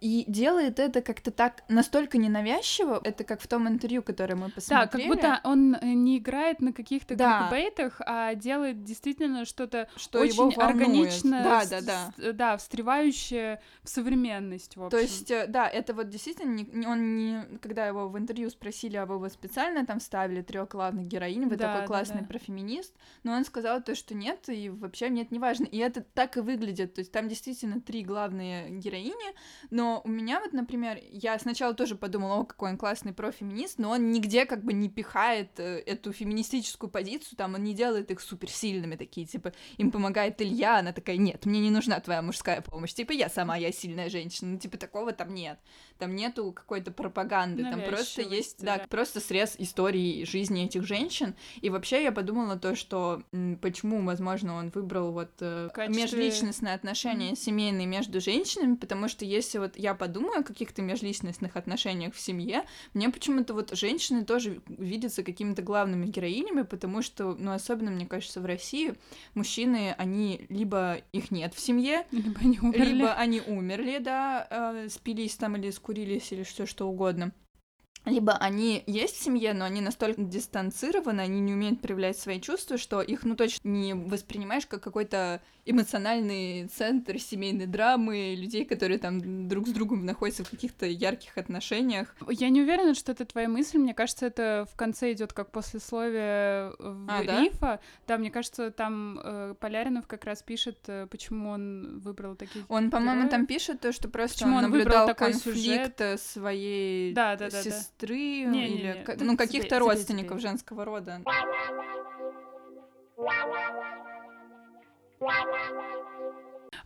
[0.00, 3.00] и делает это как-то так настолько ненавязчиво.
[3.02, 4.84] Это как в том интервью, которое мы посмотрели.
[4.84, 7.48] Да, как будто он э, не играет на каких-то да.
[7.48, 12.32] кликбейтах, а делает действительно что-то что очень его органично, да, да, да.
[12.32, 14.98] да, встревающее в современность, в общем.
[14.98, 18.96] То есть, э, да, это вот действительно не, он не, когда его в интервью спросили,
[18.96, 22.26] а вы его специально там ставили трех главных героинь, вы да, такой классный да, да.
[22.26, 25.64] профеминист, но он сказал то, что нет, и вообще нет, не важно.
[25.64, 29.34] И это так и выглядит, то есть там действительно три главные героини,
[29.70, 33.78] но но у меня вот, например, я сначала тоже подумала, о, какой он классный профеминист,
[33.78, 38.10] но он нигде как бы не пихает э, эту феминистическую позицию, там он не делает
[38.10, 42.62] их суперсильными такие, типа, им помогает Илья, она такая, нет, мне не нужна твоя мужская
[42.62, 45.60] помощь, типа, я сама, я сильная женщина, ну, типа, такого там нет,
[45.98, 51.36] там нету какой-то пропаганды, там просто есть, да, да, просто срез истории жизни этих женщин,
[51.60, 53.22] и вообще я подумала то, что
[53.62, 56.02] почему, возможно, он выбрал вот э, качестве...
[56.02, 57.36] межличностные отношения mm-hmm.
[57.36, 62.64] семейные между женщинами, потому что если вот я подумаю о каких-то межличностных отношениях в семье,
[62.94, 68.40] мне почему-то вот женщины тоже видятся какими-то главными героинями, потому что, ну, особенно, мне кажется,
[68.40, 68.94] в России
[69.34, 74.88] мужчины, они либо их нет в семье, либо они умерли, либо они умерли да, э,
[74.88, 77.32] спились там или скурились или все что угодно
[78.06, 82.78] либо они есть в семье, но они настолько дистанцированы, они не умеют проявлять свои чувства,
[82.78, 89.48] что их, ну, точно не воспринимаешь как какой-то эмоциональный центр семейной драмы, людей, которые там
[89.48, 92.14] друг с другом находятся в каких-то ярких отношениях.
[92.30, 93.78] Я не уверена, что это твоя мысль.
[93.78, 97.58] Мне кажется, это в конце идет как послесловие в а, рифа.
[97.60, 97.80] Да?
[98.06, 102.64] да, мне кажется, там э, Поляринов как раз пишет, э, почему он выбрал такие.
[102.68, 106.20] Он, по-моему, там пишет то, что просто почему он, он наблюдал такой конфликт сюжет?
[106.20, 107.95] своей да, да, да, сестры
[108.44, 108.50] да.
[108.50, 109.24] Не, или не, не.
[109.24, 110.48] ну каких-то родственников тебе.
[110.48, 111.22] женского рода.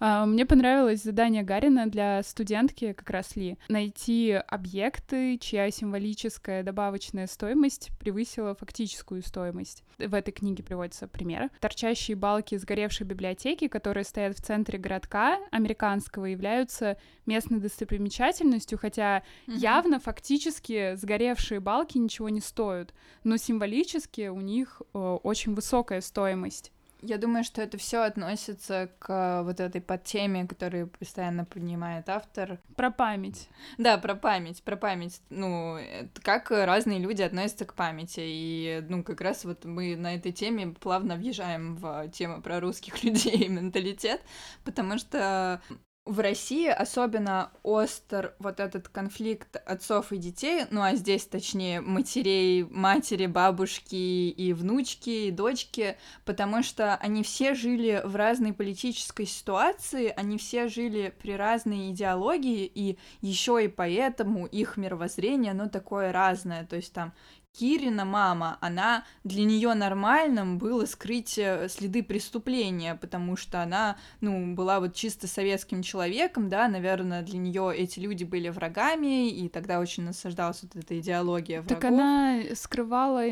[0.01, 7.27] А, мне понравилось задание Гарина для студентки, как раз Ли, найти объекты, чья символическая добавочная
[7.27, 9.85] стоимость превысила фактическую стоимость.
[9.99, 11.51] В этой книге приводится пример.
[11.61, 19.59] Торчащие балки сгоревшей библиотеки, которые стоят в центре городка американского, являются местной достопримечательностью, хотя mm-hmm.
[19.59, 26.73] явно фактически сгоревшие балки ничего не стоят, но символически у них э, очень высокая стоимость.
[27.03, 32.59] Я думаю, что это все относится к вот этой подтеме, которую постоянно поднимает автор.
[32.77, 33.49] Про память.
[33.79, 35.21] Да, про память, про память.
[35.31, 35.79] Ну,
[36.23, 38.21] как разные люди относятся к памяти.
[38.23, 43.03] И, ну, как раз вот мы на этой теме плавно въезжаем в тему про русских
[43.05, 44.21] людей и менталитет,
[44.65, 45.61] потому что
[46.07, 52.65] в России особенно остр вот этот конфликт отцов и детей, ну а здесь, точнее, матерей,
[52.65, 60.13] матери, бабушки и внучки, и дочки, потому что они все жили в разной политической ситуации,
[60.17, 66.67] они все жили при разной идеологии, и еще и поэтому их мировоззрение, оно такое разное,
[66.67, 67.13] то есть там
[67.53, 74.55] Кирина мама, она для нее нормальным было скрыть э, следы преступления, потому что она, ну,
[74.55, 79.81] была вот чисто советским человеком, да, наверное, для нее эти люди были врагами, и тогда
[79.81, 81.81] очень насаждалась вот эта идеология врагов.
[81.81, 83.25] Так она скрывала,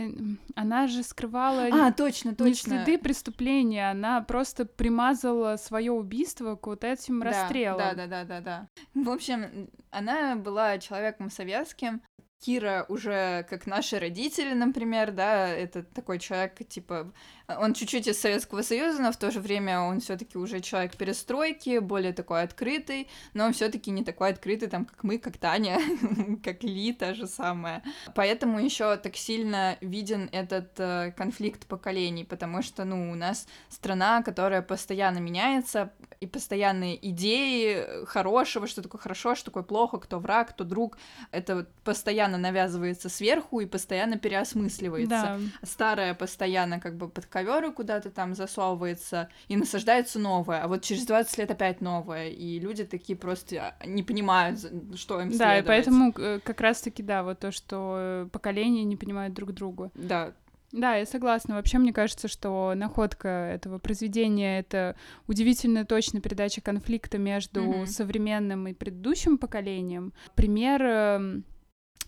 [0.57, 1.69] она же скрывала...
[1.71, 2.51] А, точно, точно.
[2.51, 7.79] Не следы преступления, она просто примазала свое убийство к вот этим да, расстрелам.
[7.79, 8.69] Да, да, да, да, да.
[8.95, 12.03] В общем, она была человеком советским,
[12.41, 17.13] Кира уже как наши родители, например, да, это такой человек, типа,
[17.57, 21.79] он чуть-чуть из Советского Союза, но в то же время он все-таки уже человек перестройки,
[21.79, 25.79] более такой открытый, но он все-таки не такой открытый, там, как мы, как Таня,
[26.45, 27.83] как Ли, та же самая.
[28.15, 34.23] Поэтому еще так сильно виден этот э, конфликт поколений, потому что, ну, у нас страна,
[34.23, 40.51] которая постоянно меняется, и постоянные идеи хорошего, что такое хорошо, что такое плохо, кто враг,
[40.51, 40.99] кто друг,
[41.31, 45.09] это постоянно навязывается сверху и постоянно переосмысливается.
[45.09, 45.39] Да.
[45.63, 51.07] Старое постоянно как бы под ковер куда-то там засовывается, и насаждается новое, а вот через
[51.07, 54.61] 20 лет опять новое, и люди такие просто не понимают,
[54.97, 59.35] что им Да, и поэтому э, как раз-таки, да, вот то, что поколения не понимают
[59.35, 59.91] друг друга.
[59.95, 60.33] Да,
[60.73, 61.55] да, я согласна.
[61.55, 67.87] Вообще, мне кажется, что находка этого произведения— это удивительно точная передача конфликта между mm-hmm.
[67.87, 70.13] современным и предыдущим поколением.
[70.35, 71.45] Пример эм,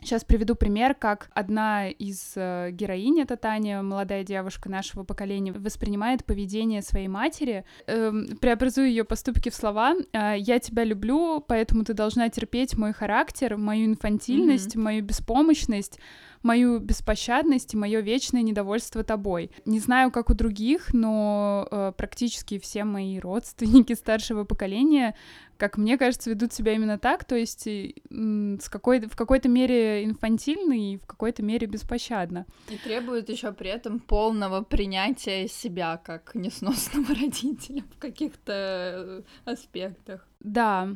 [0.02, 6.24] Сейчас приведу пример, как одна из э, героинь, это Таня, молодая девушка нашего поколения, воспринимает
[6.24, 9.94] поведение своей матери, э, преобразуя ее поступки в слова.
[10.12, 14.80] Э, «я тебя люблю, поэтому ты должна терпеть мой характер, мою инфантильность, mm-hmm.
[14.80, 15.98] мою беспомощность,
[16.42, 19.50] мою беспощадность и мое вечное недовольство тобой.
[19.64, 25.14] Не знаю, как у других, но э, практически все мои родственники старшего поколения,
[25.56, 30.72] как мне кажется, ведут себя именно так, то есть с какой в какой-то мере инфантильно
[30.72, 32.46] и в какой-то мере беспощадно.
[32.68, 40.26] И требуют еще при этом полного принятия себя как несносного родителя в каких-то э, аспектах.
[40.40, 40.88] Да,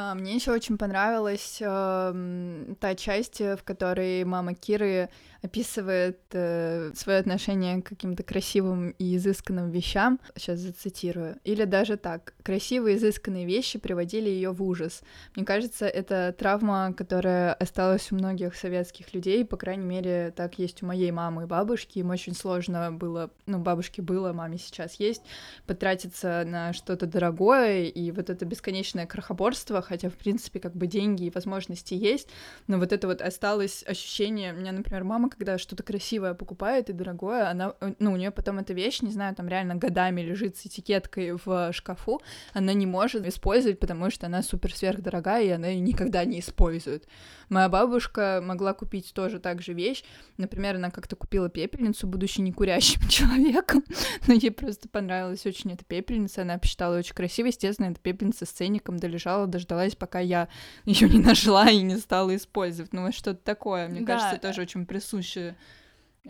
[0.00, 5.08] а, мне еще очень понравилась э, та часть, в которой мама Киры
[5.42, 10.18] описывает э, свое отношение к каким-то красивым и изысканным вещам.
[10.36, 11.36] Сейчас зацитирую.
[11.44, 12.34] Или даже так.
[12.42, 15.02] Красивые изысканные вещи приводили ее в ужас.
[15.36, 20.82] Мне кажется, это травма, которая осталась у многих советских людей, по крайней мере, так есть
[20.82, 21.98] у моей мамы и бабушки.
[21.98, 25.22] Им очень сложно было, ну, бабушке было, маме сейчас есть,
[25.66, 31.24] потратиться на что-то дорогое, и вот это бесконечное крохоборство, хотя, в принципе, как бы деньги
[31.24, 32.28] и возможности есть,
[32.66, 36.92] но вот это вот осталось ощущение, у меня, например, мама когда что-то красивое покупает и
[36.92, 40.56] дорогое, она, э, ну, у нее потом эта вещь, не знаю, там реально годами лежит
[40.56, 42.20] с этикеткой в шкафу,
[42.52, 47.06] она не может использовать, потому что она супер сверхдорогая, и она ее никогда не использует.
[47.48, 50.04] Моя бабушка могла купить тоже так же вещь,
[50.36, 53.84] например, она как-то купила пепельницу, будучи не курящим человеком,
[54.26, 58.50] но ей просто понравилась очень эта пепельница, она посчитала очень красивой, естественно, эта пепельница с
[58.50, 60.48] ценником долежала, дождалась, пока я
[60.84, 64.16] ее не нашла и не стала использовать, ну, вот что-то такое, мне да.
[64.16, 65.52] кажется, тоже очень присутствует toen ze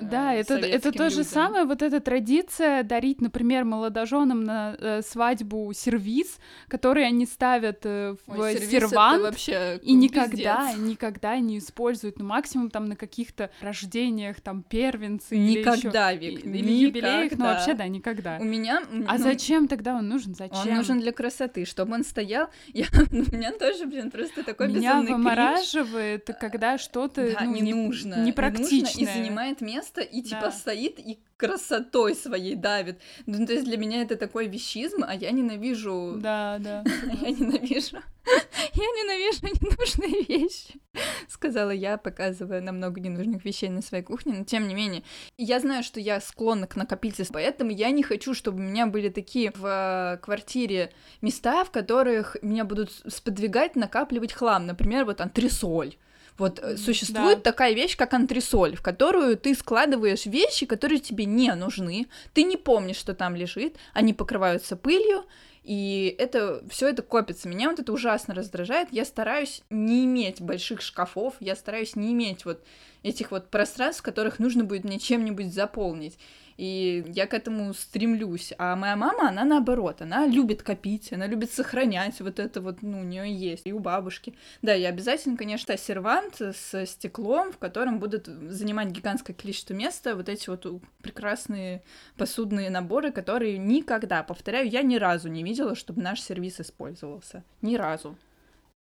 [0.00, 5.72] да, это, это то же самое, вот эта традиция дарить, например, молодоженам на э, свадьбу
[5.74, 6.38] сервис,
[6.68, 12.70] который они ставят э, в Ой, сервант вообще и никогда, никогда не используют, ну максимум
[12.70, 17.88] там на каких-то рождениях, там первенцы никогда, или еще, Вик, или юбилеях, но вообще да,
[17.88, 18.38] никогда.
[18.40, 20.34] У меня, а ну, зачем тогда он нужен?
[20.34, 20.68] Зачем?
[20.68, 22.48] Он нужен для красоты, чтобы он стоял.
[22.72, 26.38] Я, у меня тоже, блин, просто такой меня вымораживает, кринж.
[26.40, 30.22] когда что-то да, ну, не, не нужно, непрактичное не нужно и занимает место место и
[30.22, 30.52] типа да.
[30.52, 33.00] стоит и красотой своей давит.
[33.26, 36.16] Ну, то есть для меня это такой вещизм, а я ненавижу...
[36.16, 36.84] Да, да.
[37.22, 37.98] Я ненавижу...
[38.74, 40.80] Я ненавижу ненужные вещи,
[41.28, 45.02] сказала я, показывая на много ненужных вещей на своей кухне, но тем не менее,
[45.38, 49.08] я знаю, что я склонна к накопительству, поэтому я не хочу, чтобы у меня были
[49.08, 55.96] такие в квартире места, в которых меня будут сподвигать накапливать хлам, например, вот антресоль.
[56.38, 57.50] Вот э, существует да.
[57.50, 62.56] такая вещь, как антресоль, в которую ты складываешь вещи, которые тебе не нужны, ты не
[62.56, 65.24] помнишь, что там лежит, они покрываются пылью,
[65.64, 67.46] и это все это копится.
[67.48, 68.88] Меня вот это ужасно раздражает.
[68.90, 72.64] Я стараюсь не иметь больших шкафов, я стараюсь не иметь вот
[73.02, 76.18] этих вот пространств, которых нужно будет мне чем-нибудь заполнить.
[76.58, 78.52] И я к этому стремлюсь.
[78.58, 83.00] А моя мама, она наоборот, она любит копить, она любит сохранять вот это вот, ну,
[83.00, 84.34] у нее есть, и у бабушки.
[84.60, 90.28] Да, я обязательно, конечно, сервант с стеклом, в котором будут занимать гигантское количество места вот
[90.28, 90.66] эти вот
[91.00, 91.82] прекрасные
[92.16, 97.44] посудные наборы, которые никогда, повторяю, я ни разу не видела, чтобы наш сервис использовался.
[97.62, 98.16] Ни разу.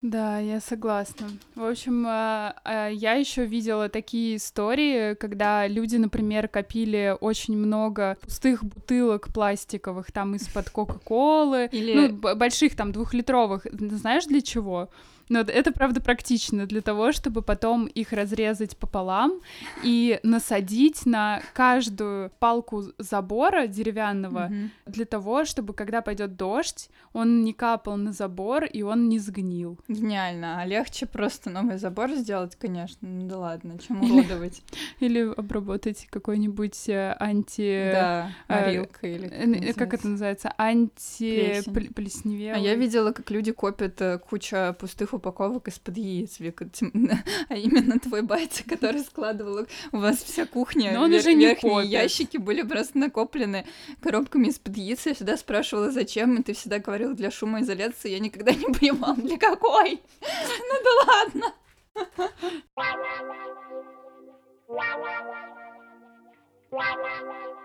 [0.03, 1.29] Да, я согласна.
[1.55, 8.17] В общем, а, а, я еще видела такие истории, когда люди, например, копили очень много
[8.19, 12.07] пустых бутылок пластиковых там из-под Кока-Колы, Или...
[12.09, 13.65] ну, больших там двухлитровых.
[13.71, 14.89] Знаешь для чего?
[15.29, 19.39] Но это, правда, практично для того, чтобы потом их разрезать пополам
[19.83, 24.69] и насадить на каждую палку забора деревянного mm-hmm.
[24.87, 29.79] для того, чтобы, когда пойдет дождь, он не капал на забор и он не сгнил.
[29.87, 30.61] Гениально.
[30.61, 33.07] А легче просто новый забор сделать, конечно.
[33.07, 34.61] Ну да ладно, чем уродовать.
[34.99, 37.91] Или обработать какой-нибудь э, анти...
[37.93, 39.71] Да, э, или...
[39.73, 40.53] Как это называется?
[40.57, 42.55] Анти-плесневелый.
[42.55, 46.67] А я видела, как люди копят э, куча пустых упаковок из-под яиц, Вика,
[47.49, 51.45] а именно твой батя, который складывал у вас вся кухня, Но он вер- уже не
[51.47, 51.89] верхние копит.
[51.89, 53.65] ящики были просто накоплены
[54.01, 55.05] коробками из-под яиц.
[55.05, 58.11] Я всегда спрашивала, зачем, и ты всегда говорил для шумоизоляции.
[58.11, 60.01] Я никогда не понимала, для какой.
[60.69, 61.53] Ну да ладно.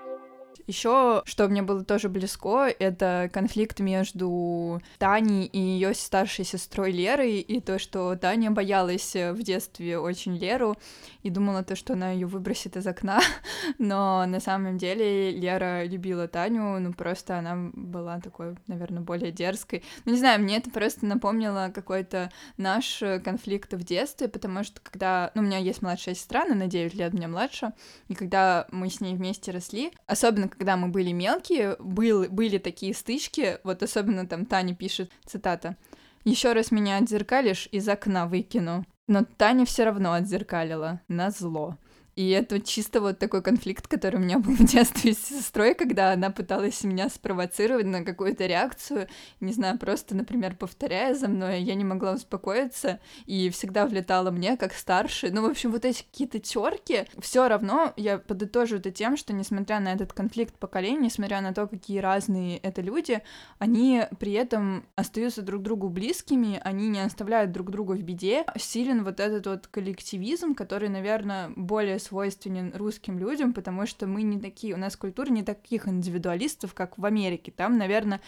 [0.68, 7.40] Еще, что мне было тоже близко, это конфликт между Таней и ее старшей сестрой Лерой,
[7.40, 10.76] и то, что Таня боялась в детстве очень Леру
[11.22, 13.22] и думала то, что она ее выбросит из окна,
[13.78, 19.82] но на самом деле Лера любила Таню, ну просто она была такой, наверное, более дерзкой.
[20.04, 25.30] Ну не знаю, мне это просто напомнило какой-то наш конфликт в детстве, потому что когда,
[25.34, 27.72] ну у меня есть младшая сестра, она на 9 лет меня младше,
[28.08, 32.92] и когда мы с ней вместе росли, особенно когда мы были мелкие, был, были такие
[32.92, 35.76] стычки, вот особенно там Таня пишет, цитата,
[36.24, 38.84] «Еще раз меня отзеркалишь, из окна выкину».
[39.06, 41.78] Но Таня все равно отзеркалила, на зло.
[42.18, 46.10] И это чисто вот такой конфликт, который у меня был в детстве с сестрой, когда
[46.10, 49.06] она пыталась меня спровоцировать на какую-то реакцию,
[49.38, 54.56] не знаю, просто, например, повторяя за мной, я не могла успокоиться и всегда влетала мне
[54.56, 55.30] как старший.
[55.30, 59.78] Ну, в общем, вот эти какие-то терки, все равно я подытожу это тем, что несмотря
[59.78, 63.22] на этот конфликт поколений, несмотря на то, какие разные это люди,
[63.60, 68.44] они при этом остаются друг другу близкими, они не оставляют друг друга в беде.
[68.56, 74.40] Силен вот этот вот коллективизм, который, наверное, более свойственен русским людям, потому что мы не
[74.40, 77.52] такие, у нас культура не таких индивидуалистов, как в Америке.
[77.54, 78.20] Там, наверное,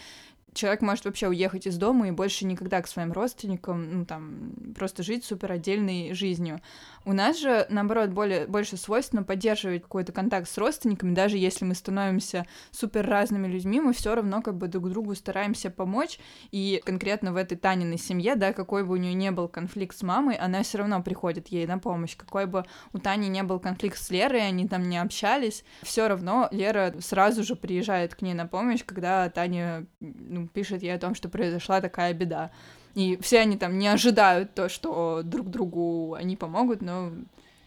[0.53, 5.03] человек может вообще уехать из дома и больше никогда к своим родственникам, ну, там, просто
[5.03, 6.61] жить супер отдельной жизнью.
[7.03, 11.73] У нас же, наоборот, более, больше свойственно поддерживать какой-то контакт с родственниками, даже если мы
[11.73, 16.19] становимся супер разными людьми, мы все равно как бы друг другу стараемся помочь,
[16.51, 20.03] и конкретно в этой Таниной семье, да, какой бы у нее не был конфликт с
[20.03, 23.97] мамой, она все равно приходит ей на помощь, какой бы у Тани не был конфликт
[23.97, 28.45] с Лерой, они там не общались, все равно Лера сразу же приезжает к ней на
[28.45, 32.51] помощь, когда Таня ну, пишет ей о том, что произошла такая беда.
[32.95, 37.11] И все они там не ожидают то, что друг другу они помогут, но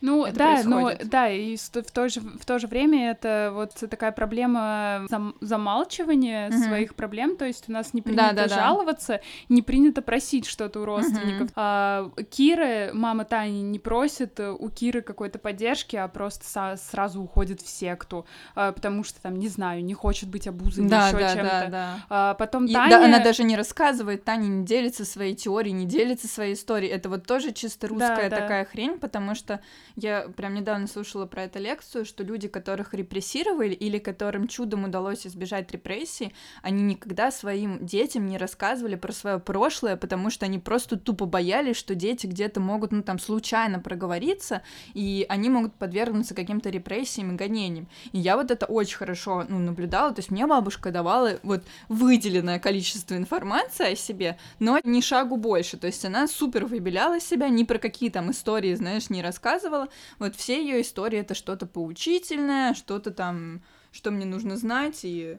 [0.04, 3.72] ну это да, но да, и в то, же, в то же время это вот
[3.88, 6.66] такая проблема зам, замалчивания mm-hmm.
[6.66, 9.20] своих проблем, то есть у нас не принято да, да, жаловаться, да.
[9.48, 11.48] не принято просить что-то у родственников.
[11.48, 11.52] Mm-hmm.
[11.56, 17.62] А, Кира, мама Тани, не просит у Киры какой-то поддержки, а просто со, сразу уходит
[17.62, 21.34] в секту, а, потому что там, не знаю, не хочет быть обузой да, еще да,
[21.34, 21.50] чем-то.
[21.50, 21.96] Да, да.
[22.10, 22.90] А, потом и, Таня...
[22.90, 26.90] Да, она даже не рассказывает, Таня не делится своей теорией, не делится своей историей.
[26.90, 28.42] Это вот тоже чисто русская да, да.
[28.42, 29.60] такая хрень, потому что
[29.96, 35.26] я прям недавно слушала про эту лекцию, что люди, которых репрессировали или которым чудом удалось
[35.26, 40.96] избежать репрессий, они никогда своим детям не рассказывали про свое прошлое, потому что они просто
[40.96, 44.62] тупо боялись, что дети где-то могут, ну там, случайно проговориться,
[44.94, 47.88] и они могут подвергнуться каким-то репрессиям и гонениям.
[48.12, 52.58] И я вот это очень хорошо, ну, наблюдала, то есть мне бабушка давала вот выделенное
[52.58, 57.62] количество информации о себе, но ни шагу больше, то есть она супер выбеляла себя, ни
[57.62, 59.83] про какие там истории, знаешь, не рассказывала,
[60.18, 63.62] вот все ее истории это что-то поучительное, что-то там,
[63.92, 65.38] что мне нужно знать, и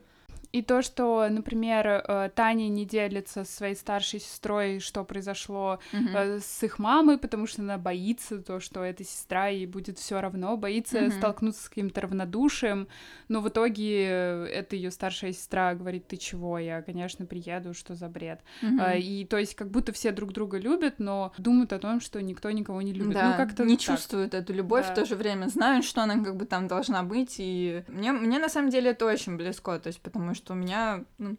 [0.52, 6.40] И то, что, например, э, Таня не делится со своей старшей сестрой, что произошло mm-hmm.
[6.40, 10.56] с их мамой, потому что она боится то, что эта сестра ей будет все равно,
[10.56, 11.18] боится mm-hmm.
[11.18, 12.88] столкнуться с каким-то равнодушием,
[13.28, 18.08] но в итоге эта ее старшая сестра говорит, ты чего, я, конечно, приеду, что за
[18.08, 18.40] бред.
[18.62, 19.00] Mm-hmm.
[19.00, 22.50] И то есть как будто все друг друга любят, но думают о том, что никто
[22.50, 23.14] никого не любит.
[23.14, 23.84] Да, ну, как-то не так.
[23.84, 24.92] чувствуют эту любовь, да.
[24.92, 28.38] в то же время знают, что она как бы там должна быть, и мне, мне
[28.38, 31.36] на самом деле это очень близко, то есть потому что у меня ну,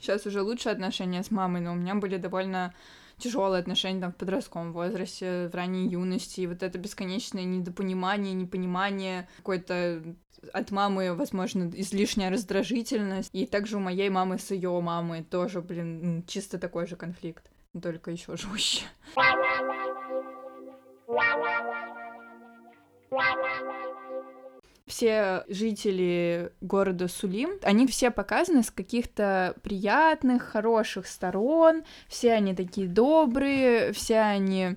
[0.00, 2.74] сейчас уже лучше отношения с мамой, но у меня были довольно
[3.18, 9.28] тяжелые отношения там в подростковом возрасте, в ранней юности, и вот это бесконечное недопонимание, непонимание,
[9.38, 10.02] какой-то
[10.52, 16.24] от мамы, возможно, излишняя раздражительность, и также у моей мамы с ее мамой тоже, блин,
[16.26, 18.86] чисто такой же конфликт, только еще жестче
[24.90, 32.88] все жители города Сулим, они все показаны с каких-то приятных, хороших сторон, все они такие
[32.88, 34.76] добрые, все они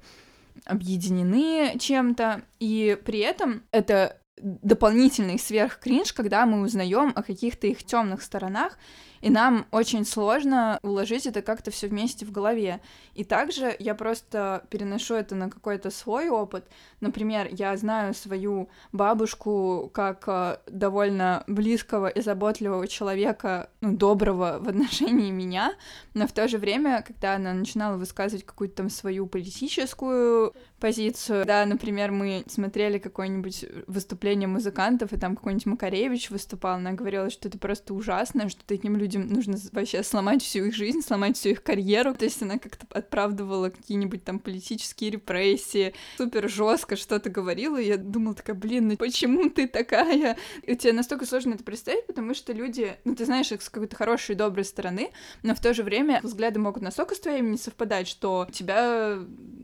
[0.65, 8.21] объединены чем-то, и при этом это дополнительный сверхкринж, когда мы узнаем о каких-то их темных
[8.21, 8.77] сторонах,
[9.23, 12.81] и нам очень сложно уложить это как-то все вместе в голове.
[13.13, 16.67] И также я просто переношу это на какой-то свой опыт.
[16.99, 24.67] Например, я знаю свою бабушку как э, довольно близкого и заботливого человека, ну, доброго в
[24.67, 25.73] отношении меня,
[26.13, 30.53] но в то же время, когда она начинала высказывать какую-то там свою политическую
[30.83, 37.29] позицию, да, например, мы смотрели какое-нибудь выступление музыкантов, и там какой-нибудь Макаревич выступал, она говорила,
[37.29, 41.51] что это просто ужасно, что таким людям нужно вообще сломать всю их жизнь, сломать всю
[41.51, 42.13] их карьеру.
[42.13, 47.95] То есть она как-то оправдывала какие-нибудь там политические репрессии, супер жестко что-то говорила, и я
[47.95, 50.35] думала такая, блин, ну почему ты такая?
[50.63, 53.95] И тебе настолько сложно это представить, потому что люди, ну ты знаешь их с какой-то
[53.95, 55.11] хорошей, доброй стороны,
[55.43, 59.19] но в то же время взгляды могут настолько с твоими не совпадать, что тебя,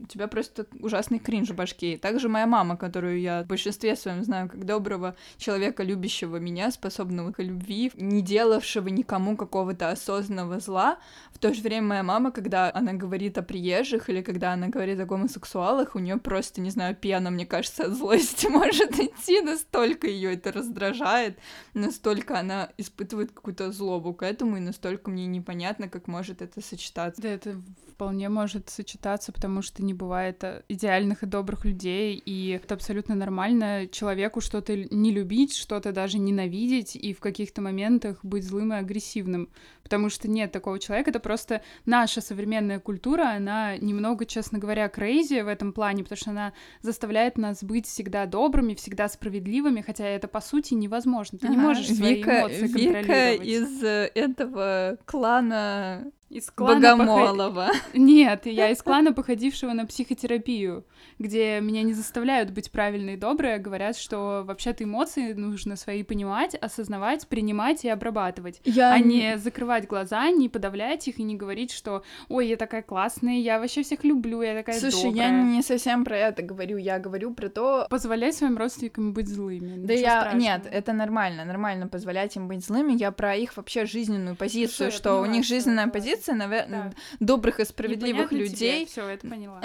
[0.08, 0.66] тебя просто
[1.10, 1.94] ужасный кринж в башке.
[1.94, 6.70] И также моя мама, которую я в большинстве своем знаю как доброго человека, любящего меня,
[6.70, 10.98] способного к любви, не делавшего никому какого-то осознанного зла.
[11.32, 15.00] В то же время моя мама, когда она говорит о приезжих или когда она говорит
[15.00, 20.06] о гомосексуалах, у нее просто, не знаю, пена, мне кажется, от злости может идти, настолько
[20.06, 21.38] ее это раздражает,
[21.74, 27.22] настолько она испытывает какую-то злобу к этому, и настолько мне непонятно, как может это сочетаться.
[27.22, 27.56] Да, это
[28.00, 30.62] вполне может сочетаться, потому что не бывает э,
[31.00, 33.86] идеальных и добрых людей, и это абсолютно нормально.
[33.90, 39.48] Человеку что-то не любить, что-то даже ненавидеть, и в каких-то моментах быть злым и агрессивным.
[39.82, 45.40] Потому что нет такого человека, это просто наша современная культура, она немного, честно говоря, крейзи
[45.40, 50.28] в этом плане, потому что она заставляет нас быть всегда добрыми, всегда справедливыми, хотя это
[50.28, 51.38] по сути невозможно.
[51.38, 53.48] Ты ага, не можешь свои Вика, эмоции Вика контролировать.
[53.48, 57.66] из э, этого клана из клана Богомолова.
[57.66, 57.94] Поход...
[57.94, 60.86] Нет, я из клана, походившего на психотерапию,
[61.18, 66.04] где меня не заставляют быть правильной и доброй, а говорят, что вообще-то эмоции нужно свои
[66.04, 68.92] понимать, осознавать, принимать и обрабатывать, я...
[68.92, 73.38] а не закрывать глаза, не подавлять их и не говорить, что «Ой, я такая классная,
[73.38, 75.28] я вообще всех люблю, я такая Слушай, добрая».
[75.28, 77.86] я не совсем про это говорю, я говорю про то...
[77.90, 79.84] Позволять своим родственникам быть злыми.
[79.84, 80.20] Да я...
[80.20, 80.40] Страшного.
[80.40, 84.96] Нет, это нормально, нормально позволять им быть злыми, я про их вообще жизненную позицию, Слушай,
[84.96, 87.26] что у них жизненная позиция позиция, наверное, да.
[87.26, 88.86] добрых и справедливых людей.
[88.86, 89.60] Все, это поняла.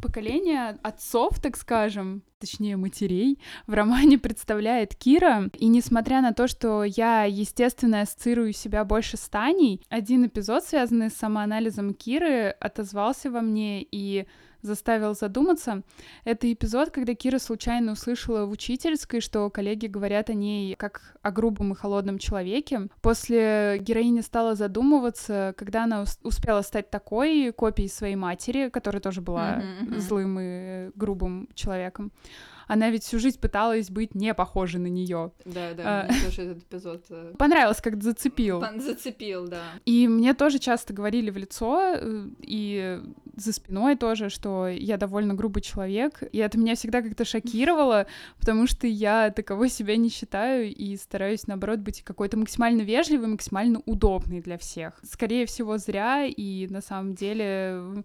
[0.00, 5.50] Поколение отцов, так скажем, точнее матерей, в романе представляет Кира.
[5.54, 11.10] И несмотря на то, что я, естественно, ассоциирую себя больше с Таней, один эпизод, связанный
[11.10, 14.26] с самоанализом Киры, отозвался во мне и
[14.64, 15.82] заставил задуматься.
[16.24, 21.30] Это эпизод, когда Кира случайно услышала в учительской, что коллеги говорят о ней как о
[21.30, 22.88] грубом и холодном человеке.
[23.02, 29.58] После героиня стала задумываться, когда она успела стать такой копией своей матери, которая тоже была
[29.58, 29.98] mm-hmm, mm-hmm.
[30.00, 32.12] злым и грубым человеком
[32.66, 35.32] она ведь всю жизнь пыталась быть не похожей на нее.
[35.44, 37.04] Да, да, а, тоже этот эпизод.
[37.10, 38.64] Э, понравилось, как зацепил.
[38.78, 39.62] Зацепил, да.
[39.84, 43.00] И мне тоже часто говорили в лицо, э, и
[43.36, 48.06] за спиной тоже, что я довольно грубый человек, и это меня всегда как-то шокировало,
[48.38, 53.82] потому что я таковой себя не считаю и стараюсь, наоборот, быть какой-то максимально вежливой, максимально
[53.86, 55.00] удобной для всех.
[55.02, 58.04] Скорее всего, зря, и на самом деле...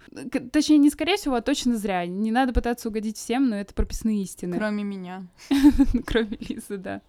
[0.51, 2.05] Точнее, не скорее всего, а точно зря.
[2.05, 4.48] Не надо пытаться угодить всем, но это прописные истины.
[4.55, 5.25] Кроме меня.
[6.05, 7.01] Кроме Лизы, да.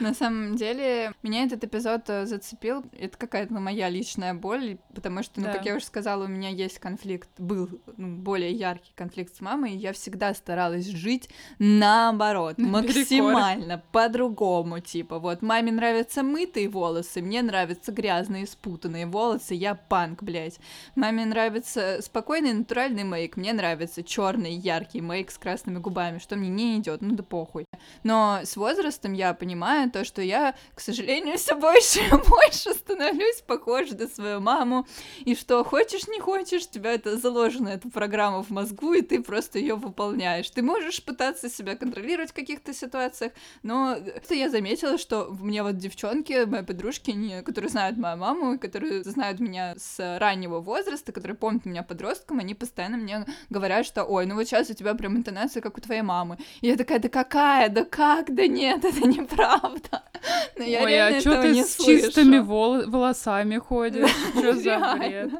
[0.00, 2.84] На самом деле, меня этот эпизод э, зацепил.
[2.98, 5.52] Это какая-то моя личная боль, потому что, ну, да.
[5.54, 9.72] как я уже сказала, у меня есть конфликт, был ну, более яркий конфликт с мамой,
[9.72, 11.28] и я всегда старалась жить
[11.58, 19.74] наоборот, максимально по-другому, типа, вот, маме нравятся мытые волосы, мне нравятся грязные, спутанные волосы, я
[19.74, 20.58] панк, блядь.
[20.94, 26.48] Маме нравится спокойный натуральный мейк, мне нравится черный яркий мейк с красными губами, что мне
[26.48, 27.66] не идет, ну да похуй.
[28.02, 33.42] Но с возрастом я понимаю то, что я, к сожалению, все больше и больше становлюсь
[33.46, 34.86] похожа на свою маму,
[35.24, 39.58] и что хочешь, не хочешь, тебя это заложено, эта программа в мозгу, и ты просто
[39.58, 40.50] ее выполняешь.
[40.50, 45.76] Ты можешь пытаться себя контролировать в каких-то ситуациях, но это я заметила, что мне вот
[45.76, 51.64] девчонки, мои подружки, которые знают мою маму, которые знают меня с раннего возраста, которые помнят
[51.64, 55.60] меня подростком, они постоянно мне говорят, что, ой, ну вот сейчас у тебя прям интонация,
[55.60, 56.38] как у твоей мамы.
[56.60, 59.71] И я такая, да какая, да как, да нет, это неправда.
[60.56, 62.00] Но я Ой, а что ты с слышу.
[62.06, 64.10] чистыми вол- волосами ходишь?
[64.36, 65.30] Что за бред?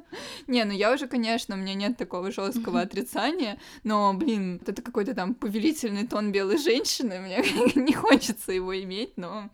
[0.47, 5.14] Не, ну я уже, конечно, у меня нет такого жесткого отрицания, но, блин, это какой-то
[5.14, 9.51] там повелительный тон белой женщины, мне не хочется его иметь, но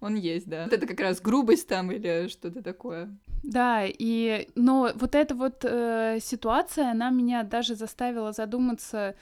[0.00, 0.66] он есть, да.
[0.70, 3.16] Это как раз грубость там или что-то такое.
[3.42, 9.14] Да, и но вот эта вот э, ситуация, она меня даже заставила задуматься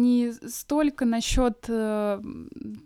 [0.00, 2.20] не столько насчет э,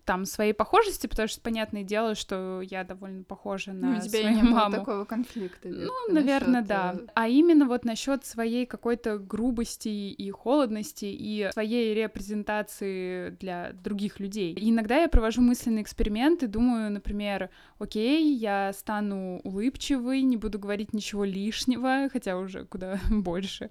[0.04, 4.20] там своей похожести, потому что понятное дело, что я довольно похожа на ну, у тебя
[4.20, 4.70] свою не маму.
[4.70, 5.68] Было такого конфликта.
[5.68, 6.68] Ну, наверное, насчёт...
[6.68, 6.94] да.
[6.98, 14.20] Э, а именно вот насчет своей какой-то грубости и холодности и своей репрезентации для других
[14.20, 14.52] людей.
[14.54, 20.58] И иногда я провожу мысленный эксперимент и думаю, например, окей, я стану улыбчивой, не буду
[20.58, 23.70] говорить ничего лишнего, хотя уже куда больше,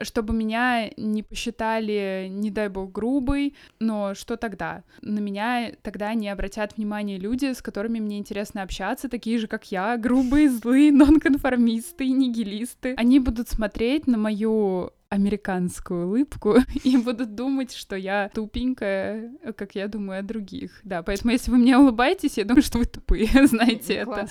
[0.00, 4.82] чтобы меня не посчитали недостаточно дай бог, грубый, но что тогда?
[5.02, 9.70] На меня тогда не обратят внимание люди, с которыми мне интересно общаться, такие же, как
[9.70, 12.94] я, грубые, злые, нонконформисты, нигилисты.
[12.96, 19.86] Они будут смотреть на мою американскую улыбку и будут думать, что я тупенькая, как я
[19.86, 20.80] думаю о других.
[20.84, 24.26] Да, поэтому если вы мне улыбаетесь, я думаю, что вы тупые, знаете это.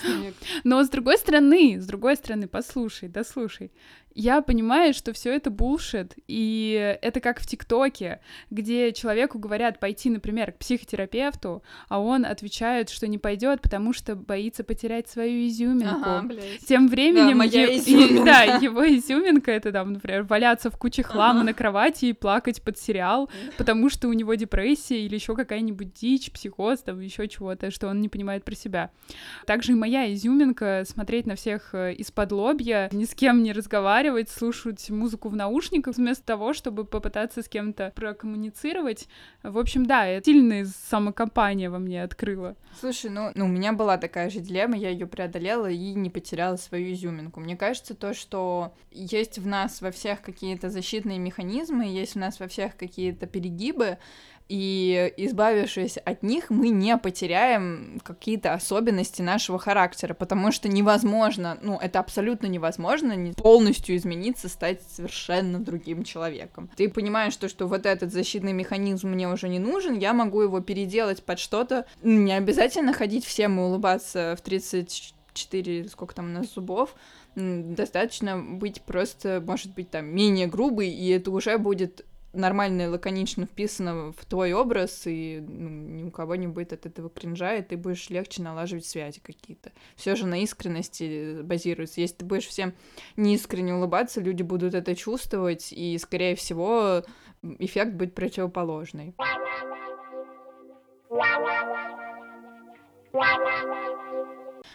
[0.64, 3.72] Но с другой стороны, с другой стороны, послушай, да слушай,
[4.16, 10.10] я понимаю, что все это булшит, и это как в ТикТоке, где человеку говорят пойти,
[10.10, 16.10] например, к психотерапевту, а он отвечает, что не пойдет, потому что боится потерять свою изюминку.
[16.10, 16.34] Ага,
[16.68, 18.26] Тем временем да, моя е- изюминка.
[18.26, 21.48] да, его изюминка это там, например, валяться в куче хлама ага.
[21.48, 26.32] на кровати и плакать под сериал, потому что у него депрессия или еще какая-нибудь дичь,
[26.32, 28.92] психоз, там еще чего-то, что он не понимает про себя.
[29.46, 34.01] Также и моя изюминка смотреть на всех э, из-под лобья, ни с кем не разговаривать
[34.02, 39.08] разговаривать, слушать музыку в наушниках, вместо того, чтобы попытаться с кем-то прокоммуницировать.
[39.44, 42.56] В общем, да, это сильная самокомпания во мне открыла.
[42.80, 46.56] Слушай, ну, ну, у меня была такая же дилемма, я ее преодолела и не потеряла
[46.56, 47.40] свою изюминку.
[47.40, 52.40] Мне кажется, то, что есть в нас во всех какие-то защитные механизмы, есть в нас
[52.40, 53.98] во всех какие-то перегибы,
[54.50, 61.78] и избавившись от них, мы не потеряем какие-то особенности нашего характера, потому что невозможно, ну,
[61.78, 66.70] это абсолютно невозможно полностью измениться, стать совершенно другим человеком.
[66.76, 70.60] Ты понимаешь, что, что вот этот защитный механизм мне уже не нужен, я могу его
[70.60, 71.86] переделать под что-то.
[72.04, 76.96] Не обязательно ходить всем и улыбаться в 34, сколько там у нас зубов,
[77.36, 83.46] достаточно быть просто, может быть, там, менее грубый, и это уже будет нормально и лаконично
[83.46, 87.62] вписано в твой образ, и ну, ни у кого не будет от этого кринжа, и
[87.62, 89.72] ты будешь легче налаживать связи какие-то.
[89.96, 92.02] Все же на искренности базируется.
[92.02, 92.74] Если ты будешь всем
[93.18, 97.04] неискренне улыбаться, люди будут это чувствовать, и, скорее всего,
[97.60, 99.16] эффект будет противоположный.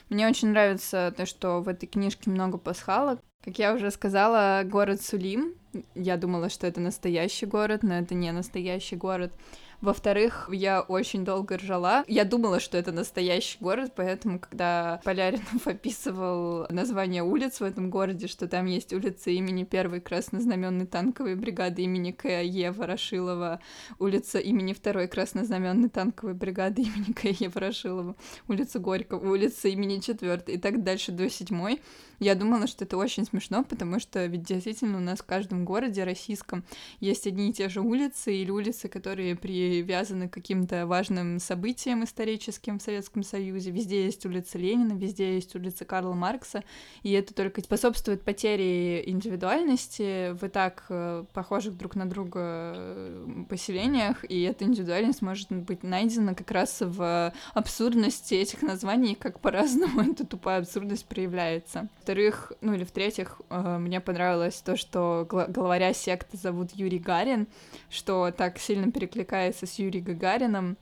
[0.08, 3.20] Мне очень нравится то, что в этой книжке много пасхалок.
[3.44, 5.54] Как я уже сказала, город Сулим.
[5.94, 9.32] Я думала, что это настоящий город, но это не настоящий город.
[9.80, 12.04] Во-вторых, я очень долго ржала.
[12.08, 18.26] Я думала, что это настоящий город, поэтому, когда Поляринов описывал название улиц в этом городе,
[18.26, 22.72] что там есть улица имени первой краснознаменной танковой бригады имени К.Е.
[22.72, 23.60] Ворошилова,
[23.98, 27.50] улица имени второй краснознаменной танковой бригады имени К.Е.
[27.50, 28.16] Ворошилова,
[28.48, 31.80] улица Горького, улица имени четвертой и так дальше до седьмой.
[32.18, 36.02] Я думала, что это очень смешно, потому что ведь действительно у нас в каждом городе
[36.04, 36.64] российском
[36.98, 42.04] есть одни и те же улицы или улицы, которые при привязаны к каким-то важным событиям
[42.04, 43.70] историческим в Советском Союзе.
[43.70, 46.64] Везде есть улица Ленина, везде есть улица Карла Маркса,
[47.02, 52.40] и это только способствует потере индивидуальности в и так э, похожих друг на друга
[52.76, 59.40] э, поселениях, и эта индивидуальность может быть найдена как раз в абсурдности этих названий, как
[59.40, 61.88] по-разному эта тупая абсурдность проявляется.
[61.96, 67.46] Во-вторых, ну или в-третьих, э, мне понравилось то, что главаря секты зовут Юрий Гарин,
[67.88, 70.76] что так сильно перекликается с Юрием Гагарином.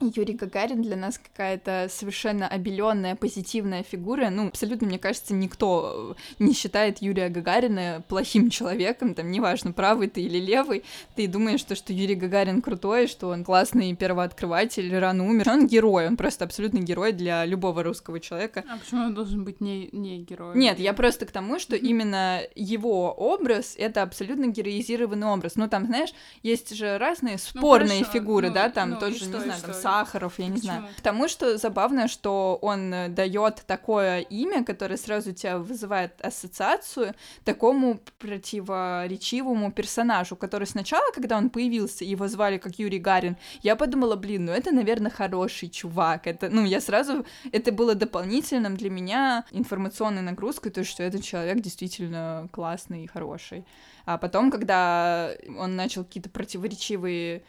[0.00, 4.28] Юрий Гагарин для нас какая-то совершенно обеленная, позитивная фигура.
[4.28, 10.20] Ну, абсолютно, мне кажется, никто не считает Юрия Гагарина плохим человеком, там, неважно, правый ты
[10.20, 10.84] или левый,
[11.14, 15.48] ты думаешь, что, что Юрий Гагарин крутой, что он классный первооткрыватель, рано умер.
[15.48, 18.64] Он герой, он просто абсолютно герой для любого русского человека.
[18.68, 20.58] А почему он должен быть не, не героем?
[20.58, 25.56] Нет, я просто к тому, что именно его образ— это абсолютно героизированный образ.
[25.56, 26.10] Ну, там, знаешь,
[26.42, 29.85] есть же разные ну, спорные ну, фигуры, ну, да, там ну, тоже, не знаю, там,
[29.86, 30.72] Сахаров, я не Почему?
[30.72, 30.84] знаю.
[30.96, 37.14] Потому что забавно, что он э, дает такое имя, которое сразу тебя вызывает ассоциацию
[37.44, 44.16] такому противоречивому персонажу, который сначала, когда он появился, его звали как Юрий Гарин, я подумала,
[44.16, 46.26] блин, ну это, наверное, хороший чувак.
[46.26, 51.60] Это, ну, я сразу, это было дополнительным для меня информационной нагрузкой, то, что этот человек
[51.60, 53.64] действительно классный и хороший.
[54.04, 57.42] А потом, когда он начал какие-то противоречивые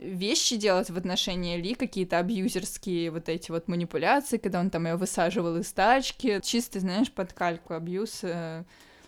[0.00, 4.96] вещи делать в отношении Ли, какие-то абьюзерские вот эти вот манипуляции, когда он там ее
[4.96, 6.40] высаживал из тачки.
[6.42, 8.20] Чисто, знаешь, под кальку абьюз.
[8.22, 8.64] Э,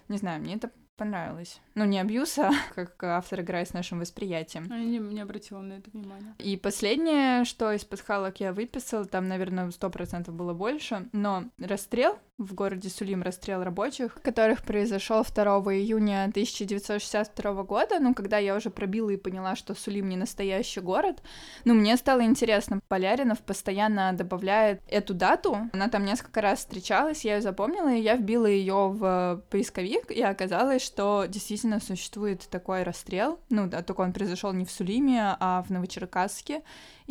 [0.08, 1.60] не знаю, мне это понравилось.
[1.74, 4.64] Ну, не абьюз, а как автор играет с нашим восприятием.
[4.68, 6.34] Я не, не обратила на это внимание.
[6.38, 12.18] И последнее, что из пасхалок я выписала, там, наверное, сто процентов было больше, но расстрел
[12.38, 15.44] в городе Сулим расстрел рабочих, которых произошел 2
[15.74, 18.00] июня 1962 года.
[18.00, 21.22] Ну, когда я уже пробила и поняла, что Сулим не настоящий город,
[21.64, 22.80] ну, мне стало интересно.
[22.88, 25.70] Поляринов постоянно добавляет эту дату.
[25.72, 30.22] Она там несколько раз встречалась, я ее запомнила, и я вбила ее в поисковик, и
[30.22, 33.40] оказалось, что действительно существует такой расстрел.
[33.50, 36.62] Ну, да, только он произошел не в Сулиме, а в Новочеркасске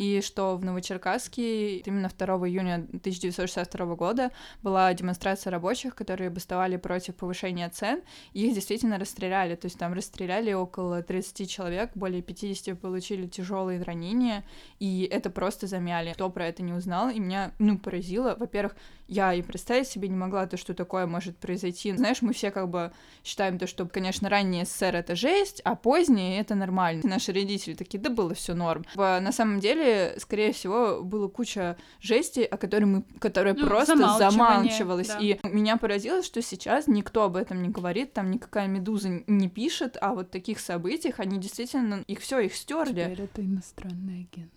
[0.02, 7.14] и что в Новочеркасске именно 2 июня 1962 года была демонстрация рабочих, которые бастовали против
[7.14, 12.80] повышения цен, и их действительно расстреляли, то есть там расстреляли около 30 человек, более 50
[12.80, 14.42] получили тяжелые ранения,
[14.80, 16.14] и это просто замяли.
[16.14, 18.34] Кто про это не узнал, и меня, ну, поразило.
[18.36, 18.74] Во-первых,
[19.06, 21.94] я и представить себе не могла то, что такое может произойти.
[21.94, 22.92] Знаешь, мы все как бы
[23.22, 27.02] считаем то, что, конечно, ранний СССР это жесть, а позднее это нормально.
[27.04, 28.84] Наши родители такие, да было все норм.
[28.96, 35.08] На самом деле, скорее всего, было куча жести, о которой мы, которая ну, просто замалчивалась.
[35.08, 35.18] Да.
[35.18, 39.96] И меня поразило, что сейчас никто об этом не говорит, там никакая медуза не пишет,
[40.00, 43.04] а вот таких событиях они действительно их все их стерли.
[43.04, 44.52] Теперь это иностранный агент.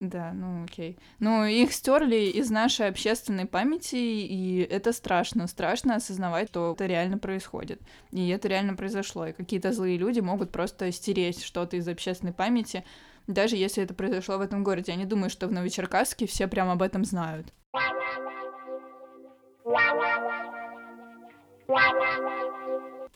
[0.00, 0.98] Да, ну окей.
[1.18, 5.46] Ну, их стерли из нашей общественной памяти, и это страшно.
[5.46, 7.80] Страшно осознавать, что это реально происходит.
[8.10, 9.26] И это реально произошло.
[9.26, 12.84] И какие-то злые люди могут просто стереть что-то из общественной памяти,
[13.26, 14.92] даже если это произошло в этом городе.
[14.92, 17.52] Я не думаю, что в Новочеркасске все прям об этом знают.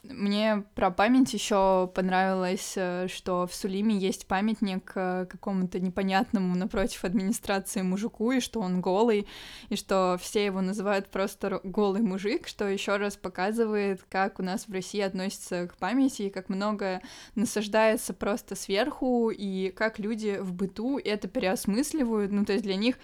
[0.04, 7.04] Мне про память еще понравилось, э, что в Сулиме есть памятник э, какому-то непонятному напротив
[7.04, 9.26] администрации мужику, и что он голый,
[9.70, 14.68] и что все его называют просто голый мужик, что еще раз показывает, как у нас
[14.68, 17.02] в России относятся к памяти, и как много
[17.34, 22.30] насаждается просто сверху, и как люди в быту это переосмысливают.
[22.30, 22.96] Ну, то есть для них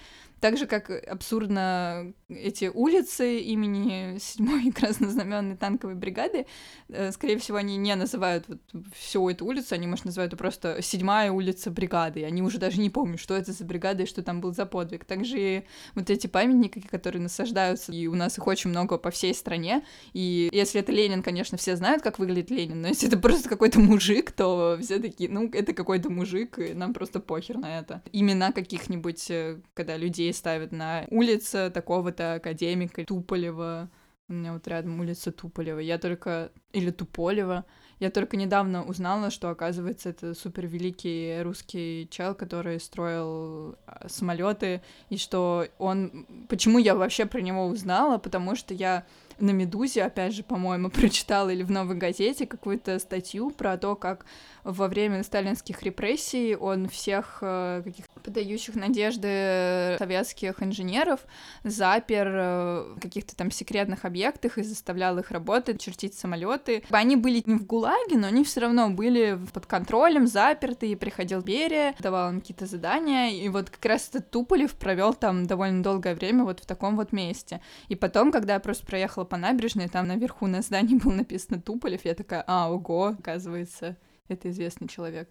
[0.44, 6.44] так же, как абсурдно эти улицы имени 7-й краснознаменной танковой бригады,
[6.90, 8.58] э, скорее всего, они не называют вот
[8.94, 12.90] всю эту улицу, они, может, называют ее просто седьмая улица бригады, они уже даже не
[12.90, 15.06] помнят, что это за бригада и что там был за подвиг.
[15.06, 15.64] Также и
[15.94, 19.82] вот эти памятники, которые насаждаются, и у нас их очень много по всей стране,
[20.12, 23.80] и если это Ленин, конечно, все знают, как выглядит Ленин, но если это просто какой-то
[23.80, 28.02] мужик, то все такие, ну, это какой-то мужик, и нам просто похер на это.
[28.12, 33.88] Имена каких-нибудь, э, когда людей ставят на улице такого-то академика Туполева.
[34.28, 35.78] У меня вот рядом улица Туполева.
[35.78, 36.50] Я только...
[36.72, 37.64] Или Туполева.
[38.00, 44.82] Я только недавно узнала, что, оказывается, это супер великий русский чел, который строил а, самолеты,
[45.10, 46.26] и что он...
[46.48, 48.18] Почему я вообще про него узнала?
[48.18, 49.06] Потому что я
[49.38, 54.26] на «Медузе», опять же, по-моему, прочитала или в «Новой газете» какую-то статью про то, как
[54.64, 61.20] во время сталинских репрессий он всех э, каких подающих надежды советских инженеров
[61.62, 66.82] запер в каких-то там секретных объектах и заставлял их работать, чертить самолеты.
[66.90, 71.42] Они были не в ГУЛАГе, но они все равно были под контролем, заперты, и приходил
[71.42, 76.14] Берия, давал им какие-то задания, и вот как раз этот Туполев провел там довольно долгое
[76.14, 77.60] время вот в таком вот месте.
[77.88, 82.04] И потом, когда я просто проехала по набережной, там наверху на здании было написано Туполев,
[82.04, 83.96] я такая, а, ого, оказывается,
[84.28, 85.28] это известный человек.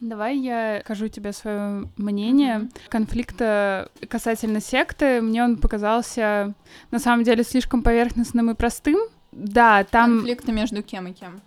[0.00, 2.68] Давай я скажу тебе свое мнение.
[2.88, 6.54] Конфликта касательно секты, мне он показался
[6.90, 8.98] на самом деле слишком поверхностным и простым.
[9.30, 10.16] Да, там...
[10.18, 11.40] Конфликты между кем и кем?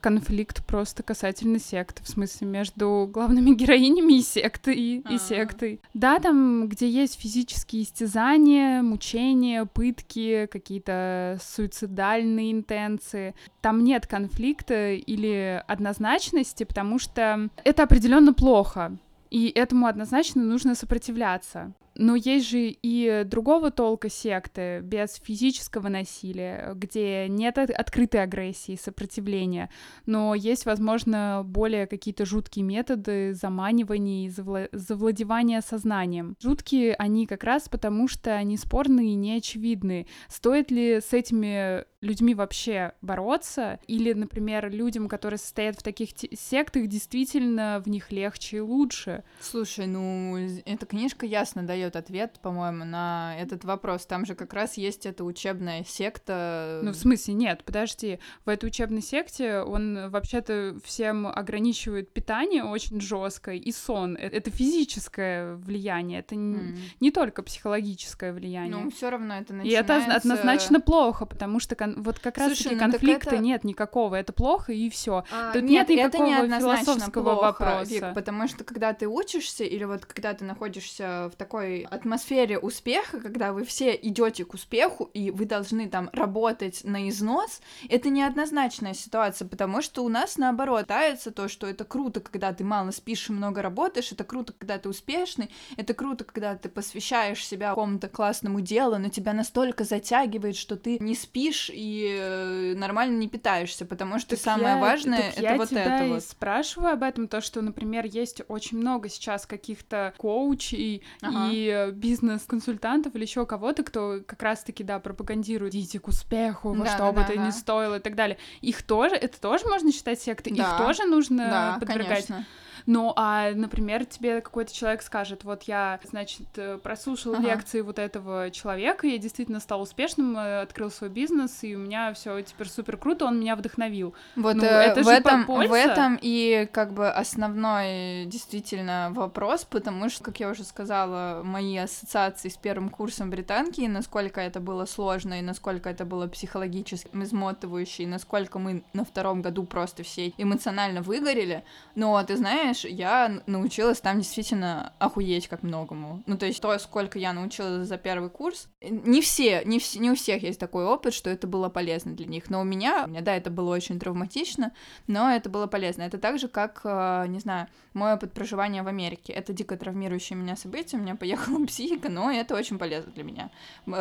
[0.00, 5.80] Конфликт просто касательно секты, в смысле между главными героинями и секты и, и сектой.
[5.94, 15.62] Да, там, где есть физические истязания, мучения, пытки, какие-то суицидальные интенции, там нет конфликта или
[15.66, 18.96] однозначности, потому что это определенно плохо.
[19.30, 21.72] И этому однозначно нужно сопротивляться.
[21.98, 29.70] Но есть же и другого толка секты, без физического насилия, где нет открытой агрессии, сопротивления,
[30.04, 36.36] но есть, возможно, более какие-то жуткие методы заманивания и завла- завладевания сознанием.
[36.42, 40.06] Жуткие они как раз потому, что они спорные и неочевидные.
[40.28, 43.80] Стоит ли с этими людьми вообще бороться?
[43.86, 49.24] Или, например, людям, которые состоят в таких сектах, действительно в них легче и лучше?
[49.40, 50.36] Слушай, ну,
[50.66, 54.06] эта книжка ясно дает дает ответ, по-моему, на этот вопрос.
[54.06, 56.80] Там же как раз есть эта учебная секта.
[56.82, 58.18] Ну, в смысле, нет, подожди.
[58.44, 64.16] В этой учебной секте он вообще-то всем ограничивает питание очень жестко и сон.
[64.16, 66.76] Это физическое влияние, это mm.
[67.00, 68.84] не только психологическое влияние.
[68.84, 69.92] Ну, все равно это начинается...
[69.92, 72.02] И это однозначно плохо, потому что кон...
[72.02, 73.38] вот как раз-таки ну, конфликта это...
[73.38, 75.24] нет никакого, это плохо и все.
[75.32, 77.90] А, Тут нет, нет никакого это не философского плохо, вопроса.
[77.90, 83.20] Вик, потому что когда ты учишься или вот когда ты находишься в такой атмосфере успеха,
[83.20, 88.94] когда вы все идете к успеху, и вы должны там работать на износ, это неоднозначная
[88.94, 93.28] ситуация, потому что у нас наоборот пытается то, что это круто, когда ты мало спишь
[93.28, 98.08] и много работаешь, это круто, когда ты успешный, это круто, когда ты посвящаешь себя какому-то
[98.08, 103.84] классному делу, но тебя настолько затягивает, что ты не спишь и э, нормально не питаешься,
[103.84, 106.22] потому что так самое я, важное это я вот тебя это вот.
[106.22, 111.50] спрашиваю об этом, то, что, например, есть очень много сейчас каких-то коучей ага.
[111.52, 116.90] и бизнес-консультантов или еще кого-то, кто как раз-таки, да, пропагандирует идите к успеху, во да,
[116.90, 117.46] что да, бы да, это да.
[117.46, 118.38] ни стоило и так далее.
[118.60, 120.52] Их тоже, это тоже можно считать сектой?
[120.54, 120.62] Да.
[120.62, 122.26] Их тоже нужно да, подвергать?
[122.26, 122.46] Конечно.
[122.86, 127.42] Ну, а, например, тебе какой-то человек скажет, вот я, значит, э, прослушал ага.
[127.42, 132.14] лекции вот этого человека, я действительно стал успешным, э, открыл свой бизнес, и у меня
[132.14, 134.14] все теперь супер круто, он меня вдохновил.
[134.36, 140.08] Вот ну, э, это в, этом, в этом и как бы основной действительно вопрос, потому
[140.08, 145.38] что, как я уже сказала, мои ассоциации с первым курсом британки, насколько это было сложно,
[145.38, 151.00] и насколько это было психологически измотывающе, и насколько мы на втором году просто все эмоционально
[151.00, 151.64] выгорели.
[151.94, 156.22] Но ты знаешь, я научилась там действительно охуеть как многому.
[156.26, 160.10] Ну, то есть то, сколько я научилась за первый курс, не все, не, все, не
[160.10, 163.08] у всех есть такой опыт, что это было полезно для них, но у меня, у
[163.08, 164.72] меня, да, это было очень травматично,
[165.06, 166.02] но это было полезно.
[166.02, 169.32] Это так же, как, э, не знаю, мой опыт проживания в Америке.
[169.32, 173.50] Это дико травмирующее меня событие, у меня поехала психика, но это очень полезно для меня.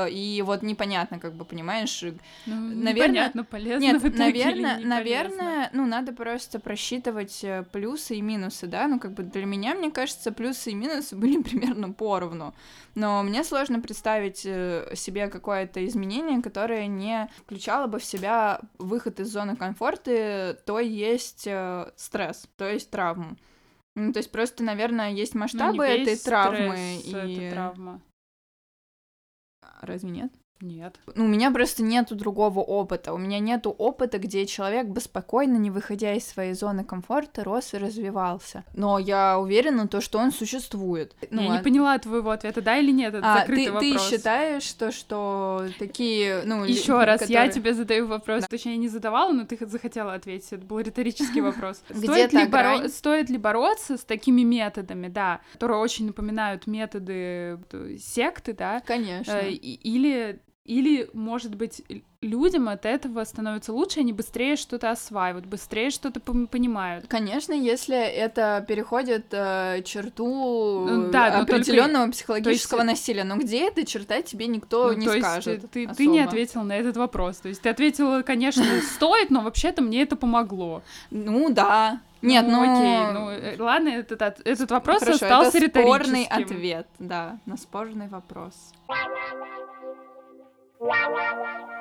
[0.09, 2.03] И вот непонятно, как бы, понимаешь,
[2.45, 2.93] ну, наверное...
[2.93, 8.99] Непонятно, полезно Нет, наверное, наверное, ну, надо просто просчитывать э, плюсы и минусы да, ну
[8.99, 12.53] как бы для меня, мне кажется, плюсы и минусы были примерно поровну,
[12.95, 19.19] но мне сложно представить э, себе какое-то изменение, которое не включало бы в себя выход
[19.19, 23.37] из зоны комфорта, то есть э, стресс, то есть травму.
[23.95, 28.01] Ну, то есть просто, наверное, есть ну, масштабы ну, этой травмы и это травма.
[29.81, 30.33] Разве нет?
[30.65, 30.99] Нет.
[31.13, 33.13] Ну, у меня просто нету другого опыта.
[33.13, 37.75] У меня нету опыта, где человек бы спокойно, не выходя из своей зоны комфорта, рос
[37.75, 38.63] и развивался.
[38.73, 41.15] Но я уверена, то, что он существует.
[41.29, 41.57] Ну, я а...
[41.57, 43.13] не поняла твоего ответа, да или нет?
[43.13, 44.09] Это а, закрытый ты, вопрос.
[44.09, 46.65] Ты считаешь, то, что такие, ну...
[46.65, 47.45] Еще раз, которые...
[47.45, 48.41] я тебе задаю вопрос.
[48.41, 48.47] Да.
[48.47, 50.51] Точнее, не задавала, но ты захотела ответить.
[50.51, 51.83] Это был риторический вопрос.
[51.93, 52.89] Стоит ли, боро...
[52.89, 58.81] Стоит ли бороться с такими методами, да, которые очень напоминают методы э, секты, да?
[58.81, 59.39] Конечно.
[59.41, 61.83] Или Или, может быть,
[62.21, 67.05] людям от этого становится лучше, они быстрее что-то осваивают, быстрее что-то понимают.
[67.07, 72.13] Конечно, если это переходит э, черту ну, да, определенного только...
[72.13, 72.89] психологического есть...
[72.89, 75.61] насилия, но где эта черта тебе никто ну, не то скажет.
[75.61, 77.37] Есть ты, ты не ответил на этот вопрос.
[77.37, 78.63] То есть ты ответила, конечно,
[78.95, 80.81] стоит, но вообще-то мне это помогло.
[81.11, 82.01] Ну да.
[82.23, 86.87] Нет, ну, ну окей, ну э, ладно, этот, этот вопрос Хорошо, остался это спорный ответ,
[86.97, 88.73] да, на спорный вопрос.
[90.79, 91.74] Wow, wow, wow.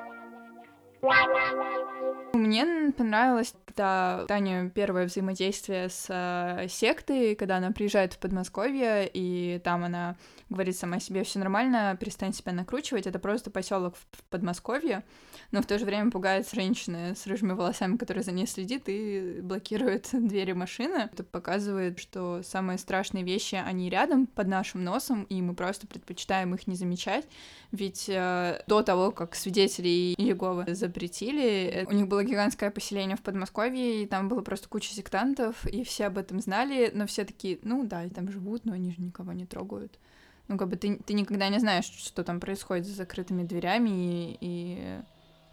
[2.32, 9.60] Мне понравилось, когда Таня первое взаимодействие с э, сектой, когда она приезжает в Подмосковье, и
[9.64, 10.16] там она
[10.50, 15.04] говорит сама себе, все нормально, перестань себя накручивать, это просто поселок в Подмосковье,
[15.52, 19.40] но в то же время пугает женщины с рыжими волосами, которая за ней следит и
[19.42, 21.08] блокирует двери машины.
[21.12, 26.54] Это показывает, что самые страшные вещи, они рядом, под нашим носом, и мы просто предпочитаем
[26.54, 27.26] их не замечать,
[27.72, 34.02] ведь э, до того, как свидетелей Иеговы запретили, у них было гигантское поселение в Подмосковье,
[34.02, 37.84] и там было просто куча сектантов, и все об этом знали, но все такие, ну
[37.84, 39.98] да, и там живут, но они же никого не трогают.
[40.46, 44.38] Ну, как бы ты, ты никогда не знаешь, что там происходит за закрытыми дверями, и,
[44.40, 45.00] и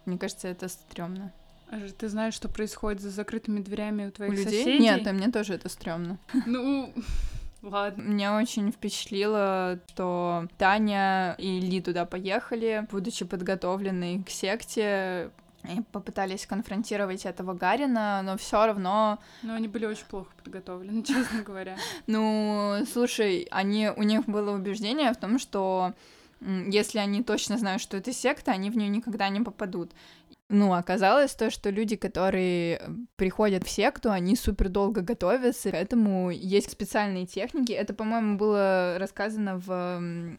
[0.06, 1.34] мне кажется, это стрёмно.
[1.70, 4.64] А же ты знаешь, что происходит за закрытыми дверями у твоих у людей?
[4.64, 4.80] соседей?
[4.80, 6.20] Нет, а мне тоже это стрёмно.
[6.46, 6.94] Ну,
[7.62, 8.02] ладно.
[8.02, 15.32] Меня очень впечатлило, что Таня и Ли туда поехали, будучи подготовленной к секте,
[15.64, 19.20] и попытались конфронтировать этого Гарина, но все равно...
[19.44, 21.78] Но они были очень плохо подготовлены, честно говоря.
[22.08, 25.94] Ну, слушай, они, у них было убеждение в том, что
[26.40, 29.92] если они точно знают, что это секта, они в нее никогда не попадут.
[30.54, 32.82] Ну, оказалось то, что люди, которые
[33.16, 37.72] приходят в секту, они супер долго готовятся, поэтому есть специальные техники.
[37.72, 39.72] Это, по-моему, было рассказано в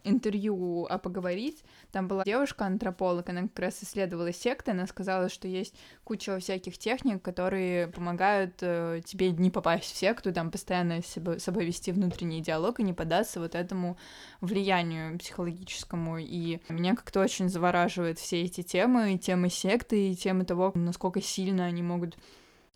[0.04, 1.64] интервью «А поговорить».
[1.92, 7.22] Там была девушка-антрополог, она как раз исследовала секты, она сказала, что есть куча всяких техник,
[7.22, 12.80] которые помогают э, тебе не попасть в секту, там постоянно с собой, вести внутренний диалог
[12.80, 13.96] и не поддаться вот этому
[14.42, 16.18] влиянию психологическому.
[16.18, 21.66] И меня как-то очень завораживают все эти темы, темы секты, и темы того, насколько сильно
[21.66, 22.16] они могут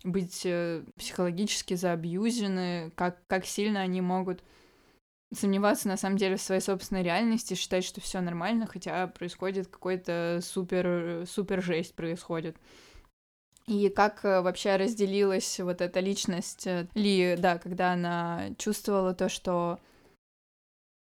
[0.03, 4.43] быть э, психологически заабьюзены, как, как сильно они могут
[5.33, 10.39] сомневаться на самом деле в своей собственной реальности, считать, что все нормально, хотя происходит какой-то
[10.41, 12.55] супер, супер жесть происходит.
[13.67, 19.27] И как э, вообще разделилась вот эта личность э, Ли, да, когда она чувствовала то,
[19.27, 19.79] что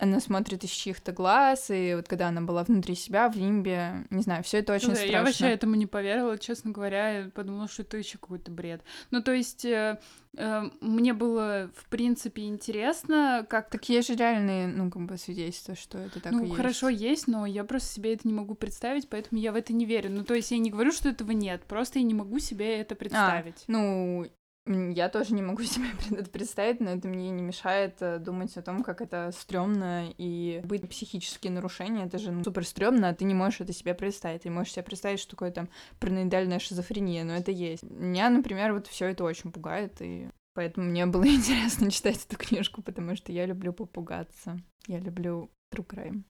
[0.01, 4.23] она смотрит из чьих-то глаз, и вот когда она была внутри себя, в лимбе, не
[4.23, 5.11] знаю, все это очень да, страшно.
[5.11, 8.81] Я вообще этому не поверила, честно говоря, я подумала, что это еще какой-то бред.
[9.11, 9.99] Ну, то есть, э,
[10.35, 13.69] э, мне было, в принципе, интересно, как...
[13.69, 16.57] Так есть же реальные, ну, как бы, свидетельства, что это так ну, и есть.
[16.57, 19.85] хорошо, есть, но я просто себе это не могу представить, поэтому я в это не
[19.85, 20.09] верю.
[20.09, 22.95] Ну, то есть, я не говорю, что этого нет, просто я не могу себе это
[22.95, 23.65] а, представить.
[23.67, 24.27] А, ну,
[24.65, 28.61] я тоже не могу себе это представить, но это мне не мешает э, думать о
[28.61, 33.25] том, как это стрёмно и быть психические нарушения, это же ну, супер стрёмно, а ты
[33.25, 34.43] не можешь это себе представить.
[34.43, 37.83] Ты можешь себе представить, что такое там параноидальная шизофрения, но это есть.
[37.83, 42.81] Меня, например, вот все это очень пугает, и поэтому мне было интересно читать эту книжку,
[42.81, 44.57] потому что я люблю попугаться.
[44.87, 46.23] Я люблю true crime.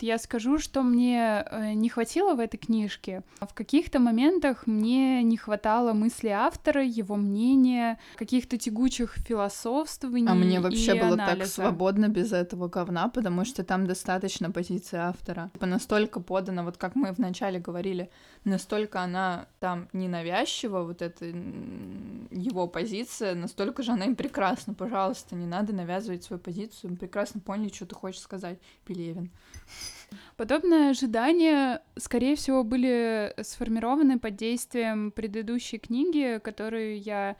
[0.00, 3.22] Я скажу, что мне э, не хватило в этой книжке.
[3.40, 10.30] В каких-то моментах мне не хватало мысли автора, его мнения, каких-то тягучих философствований.
[10.30, 11.38] А мне вообще и было анализа.
[11.38, 15.50] так свободно без этого говна, потому что там достаточно позиции автора.
[15.54, 18.10] Типа настолько подано, вот как мы вначале говорили,
[18.44, 24.74] настолько она там ненавязчива, вот эта его позиция, настолько же она им прекрасна.
[24.74, 26.92] Пожалуйста, не надо навязывать свою позицию.
[26.92, 29.30] Мы прекрасно поняли, что ты хочешь сказать, Пелевин.
[30.36, 37.36] Подобные ожидания, скорее всего, были сформированы под действием предыдущей книги, которую я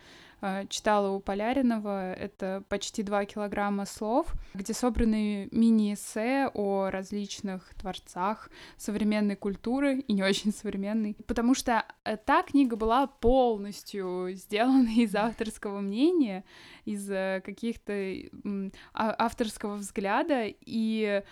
[0.68, 2.12] читала у Поляринова.
[2.14, 10.22] Это почти два килограмма слов, где собраны мини-эссе о различных творцах современной культуры и не
[10.22, 11.16] очень современной.
[11.26, 16.45] Потому что э, та книга была полностью сделана из авторского мнения,
[16.84, 17.93] из э, каких-то
[18.95, 21.22] а, авторского взгляда, и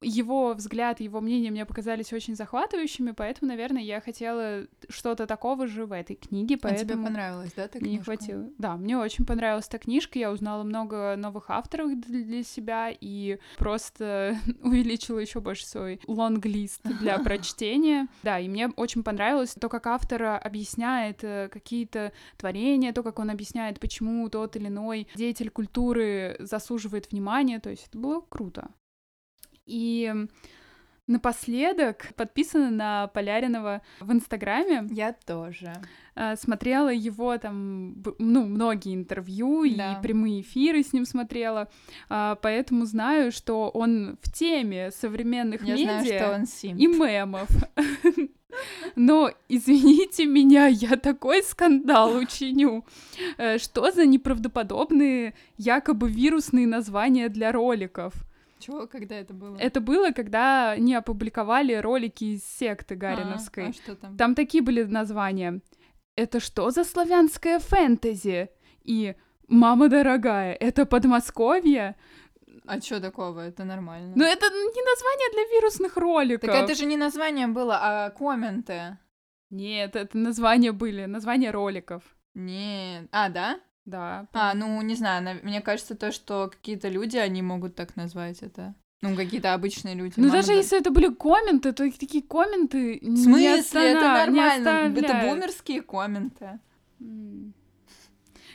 [0.00, 5.86] его взгляд, его мнение мне показались очень захватывающими, поэтому, наверное, я хотела что-то такого же
[5.86, 6.92] в этой книге, поэтому...
[6.92, 8.48] А тебе понравилась, да, эта не хватило.
[8.58, 14.36] Да, мне очень понравилась эта книжка, я узнала много новых авторов для себя и просто
[14.62, 18.08] увеличила еще больше свой лонг-лист для прочтения.
[18.22, 23.30] Да, и мне очень понравилось то, как автор объясняет э, какие-то творения, то, как он
[23.30, 28.70] объясняет, почему тот или иной деятель культуры заслуживает внимания, то есть это было круто.
[29.66, 30.12] И
[31.08, 34.86] Напоследок подписана на Поляринова в Инстаграме.
[34.92, 35.74] Я тоже.
[36.14, 39.94] Э, смотрела его там, ну, многие интервью да.
[39.94, 41.68] и прямые эфиры с ним смотрела,
[42.08, 46.80] а, поэтому знаю, что он в теме современных Я медиа знаю, что он симп.
[46.80, 47.48] и мемов.
[48.96, 52.84] Но, извините меня, я такой скандал учиню.
[53.38, 58.14] Э, что за неправдоподобные якобы вирусные названия для роликов?
[58.62, 58.86] Чего?
[58.86, 59.56] Когда это было?
[59.56, 63.66] Это было, когда не опубликовали ролики из секты Гариновской.
[63.66, 64.16] А, а что там?
[64.16, 65.60] Там такие были названия.
[66.14, 68.50] Это что за славянское фэнтези?
[68.84, 69.14] И
[69.48, 71.96] «Мама дорогая, это Подмосковье?»
[72.64, 73.40] А что такого?
[73.40, 74.12] Это нормально.
[74.14, 76.48] Ну, это не название для вирусных роликов.
[76.48, 78.98] Так это же не название было, а комменты.
[79.50, 82.02] Нет, это названия были, названия роликов.
[82.34, 83.08] Нет.
[83.10, 83.60] А, да?
[83.84, 84.26] Да.
[84.32, 88.74] А, ну, не знаю, мне кажется, то, что какие-то люди, они могут так назвать это.
[89.00, 90.14] Ну, какие-то обычные люди.
[90.16, 93.42] Ну, даже если это были комменты, то такие комменты В смысле?
[93.42, 93.84] Не остана...
[93.84, 94.88] это нормально.
[94.88, 96.60] Не это бумерские комменты.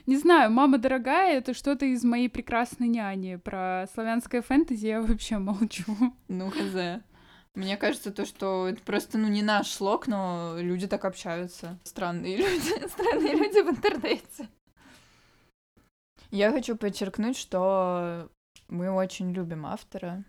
[0.05, 3.35] Не знаю, «Мама дорогая»— это что-то из моей прекрасной няни.
[3.35, 5.83] Про славянское фэнтези я вообще молчу.
[6.29, 7.03] Ну, хз.
[7.55, 11.77] Мне кажется, то, что это просто, ну, не наш слог, но люди так общаются.
[11.83, 14.47] Странные люди, странные люди в интернете.
[16.31, 18.29] Я хочу подчеркнуть, что
[18.67, 20.23] мы очень любим автора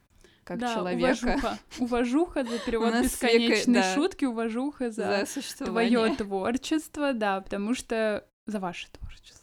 [0.45, 1.19] как да, человека.
[1.25, 1.59] Уважуха.
[1.79, 3.95] уважуха за перевод бесконечной да.
[3.95, 9.39] шутки, уважуха за, за твое творчество, да, потому что за ваше творчество.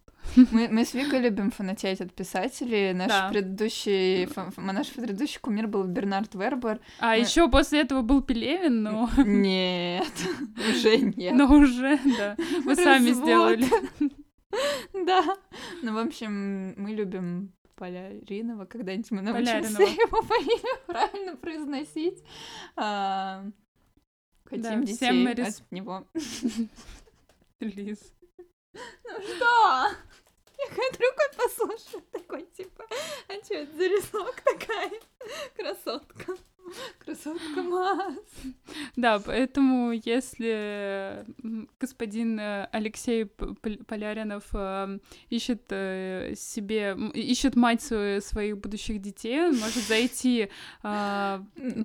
[0.51, 2.93] Мы, мы с Викой любим фанатеть от писателей.
[2.93, 3.29] Наш да.
[3.29, 4.27] предыдущий
[4.57, 6.79] наш предыдущий кумир был Бернард Вербер.
[6.99, 7.19] А мы...
[7.19, 9.09] еще после этого был Пелевин, но...
[9.17, 10.11] Нет,
[10.71, 11.35] уже нет.
[11.35, 12.35] Но уже, да.
[12.63, 13.67] Вы сами сделали.
[14.93, 15.37] Да.
[15.81, 18.65] Ну, в общем, мы любим Поляринова.
[18.65, 22.23] Когда-нибудь мы научимся его фамилию правильно произносить.
[22.75, 23.45] А,
[24.45, 26.07] хотим детей от него.
[27.59, 28.13] Лиз.
[28.73, 29.87] Ну что?
[30.57, 30.99] Я хоть
[31.45, 32.85] послушаю, такой, типа,
[33.27, 34.91] а что это за рисунок такая?
[35.55, 36.35] Красотка.
[36.99, 38.15] Красотка Мас.
[38.95, 41.25] Да, поэтому если
[41.79, 44.99] господин э, Алексей Поляринов э,
[45.29, 50.49] ищет э, себе, ищет мать своих будущих детей, он может зайти...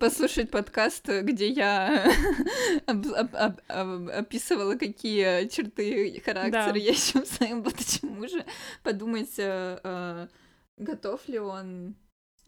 [0.01, 2.13] Послушать подкаст, где я
[2.87, 8.45] описывала, какие черты характера я ищу в своем будущем муже,
[8.83, 9.39] подумать,
[10.77, 11.97] готов ли он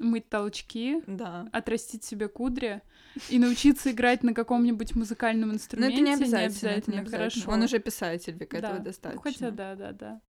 [0.03, 1.49] мыть толчки, да.
[1.53, 2.83] отрастить себе кудри
[3.29, 5.97] и научиться играть на каком-нибудь музыкальном инструменте.
[5.97, 7.51] Но это не обязательно, не обязательно, это не хорошо.
[7.51, 8.69] Он уже писатель, Вика, да.
[8.69, 9.23] этого достаточно.
[9.23, 10.21] Хотя да, да, да.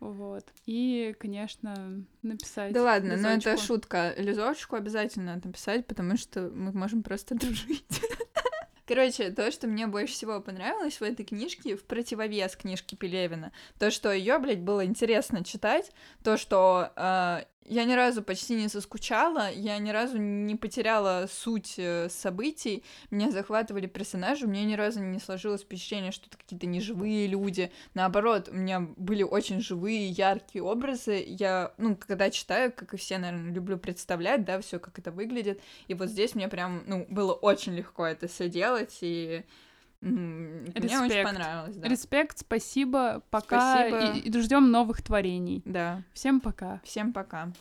[0.00, 0.44] Вот.
[0.66, 2.72] И, конечно, написать.
[2.72, 3.28] Да ладно, лизочку.
[3.28, 4.14] но это шутка.
[4.16, 8.02] Лизочку обязательно написать, потому что мы можем просто дружить.
[8.86, 13.90] Короче, то, что мне больше всего понравилось в этой книжке, в противовес книжке Пелевина, то,
[13.90, 15.92] что ее, блядь, было интересно читать,
[16.24, 21.74] то, что э, я ни разу почти не соскучала, я ни разу не потеряла суть
[21.76, 26.66] э, событий, меня захватывали персонажи, у меня ни разу не сложилось впечатление, что это какие-то
[26.66, 27.70] неживые люди.
[27.94, 31.24] Наоборот, у меня были очень живые, яркие образы.
[31.26, 35.60] Я, ну, когда читаю, как и все, наверное, люблю представлять, да, все, как это выглядит.
[35.88, 39.44] И вот здесь мне прям, ну, было очень легко это все делать, и
[40.02, 40.84] Респект.
[40.84, 41.88] Мне очень понравилось, да.
[41.88, 43.88] Респект, спасибо, пока.
[43.88, 44.18] Спасибо.
[44.18, 45.62] И, и ждем новых творений.
[45.64, 46.02] Да.
[46.12, 46.80] Всем пока.
[46.82, 47.52] Всем пока.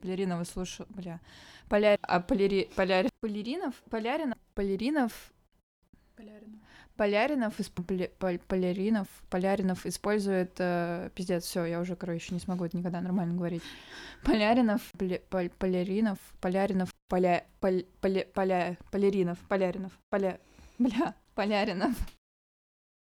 [0.00, 1.20] Поляринова слушал, бля.
[1.68, 1.96] Поляр...
[2.02, 2.68] А поляри...
[2.74, 3.06] Поляр...
[3.20, 3.76] Поляринов?
[3.88, 4.36] Поляринов?
[4.54, 5.32] Поляринов?
[6.16, 6.61] Поляринов.
[7.02, 7.68] Поляринов, из...
[7.68, 10.52] Поляринов, Поляринов использует...
[10.58, 13.62] Э, пиздец, все, я уже, короче, не смогу это никогда нормально говорить.
[14.22, 15.18] Поляринов, Поля...
[15.58, 17.44] Поляринов, Поляринов, Поля...
[17.58, 17.84] Поля...
[18.00, 18.24] Поля...
[18.32, 18.78] Поля...
[18.92, 20.38] Поляринов, Поляринов, Поля...
[20.78, 21.92] Бля, Поляринов.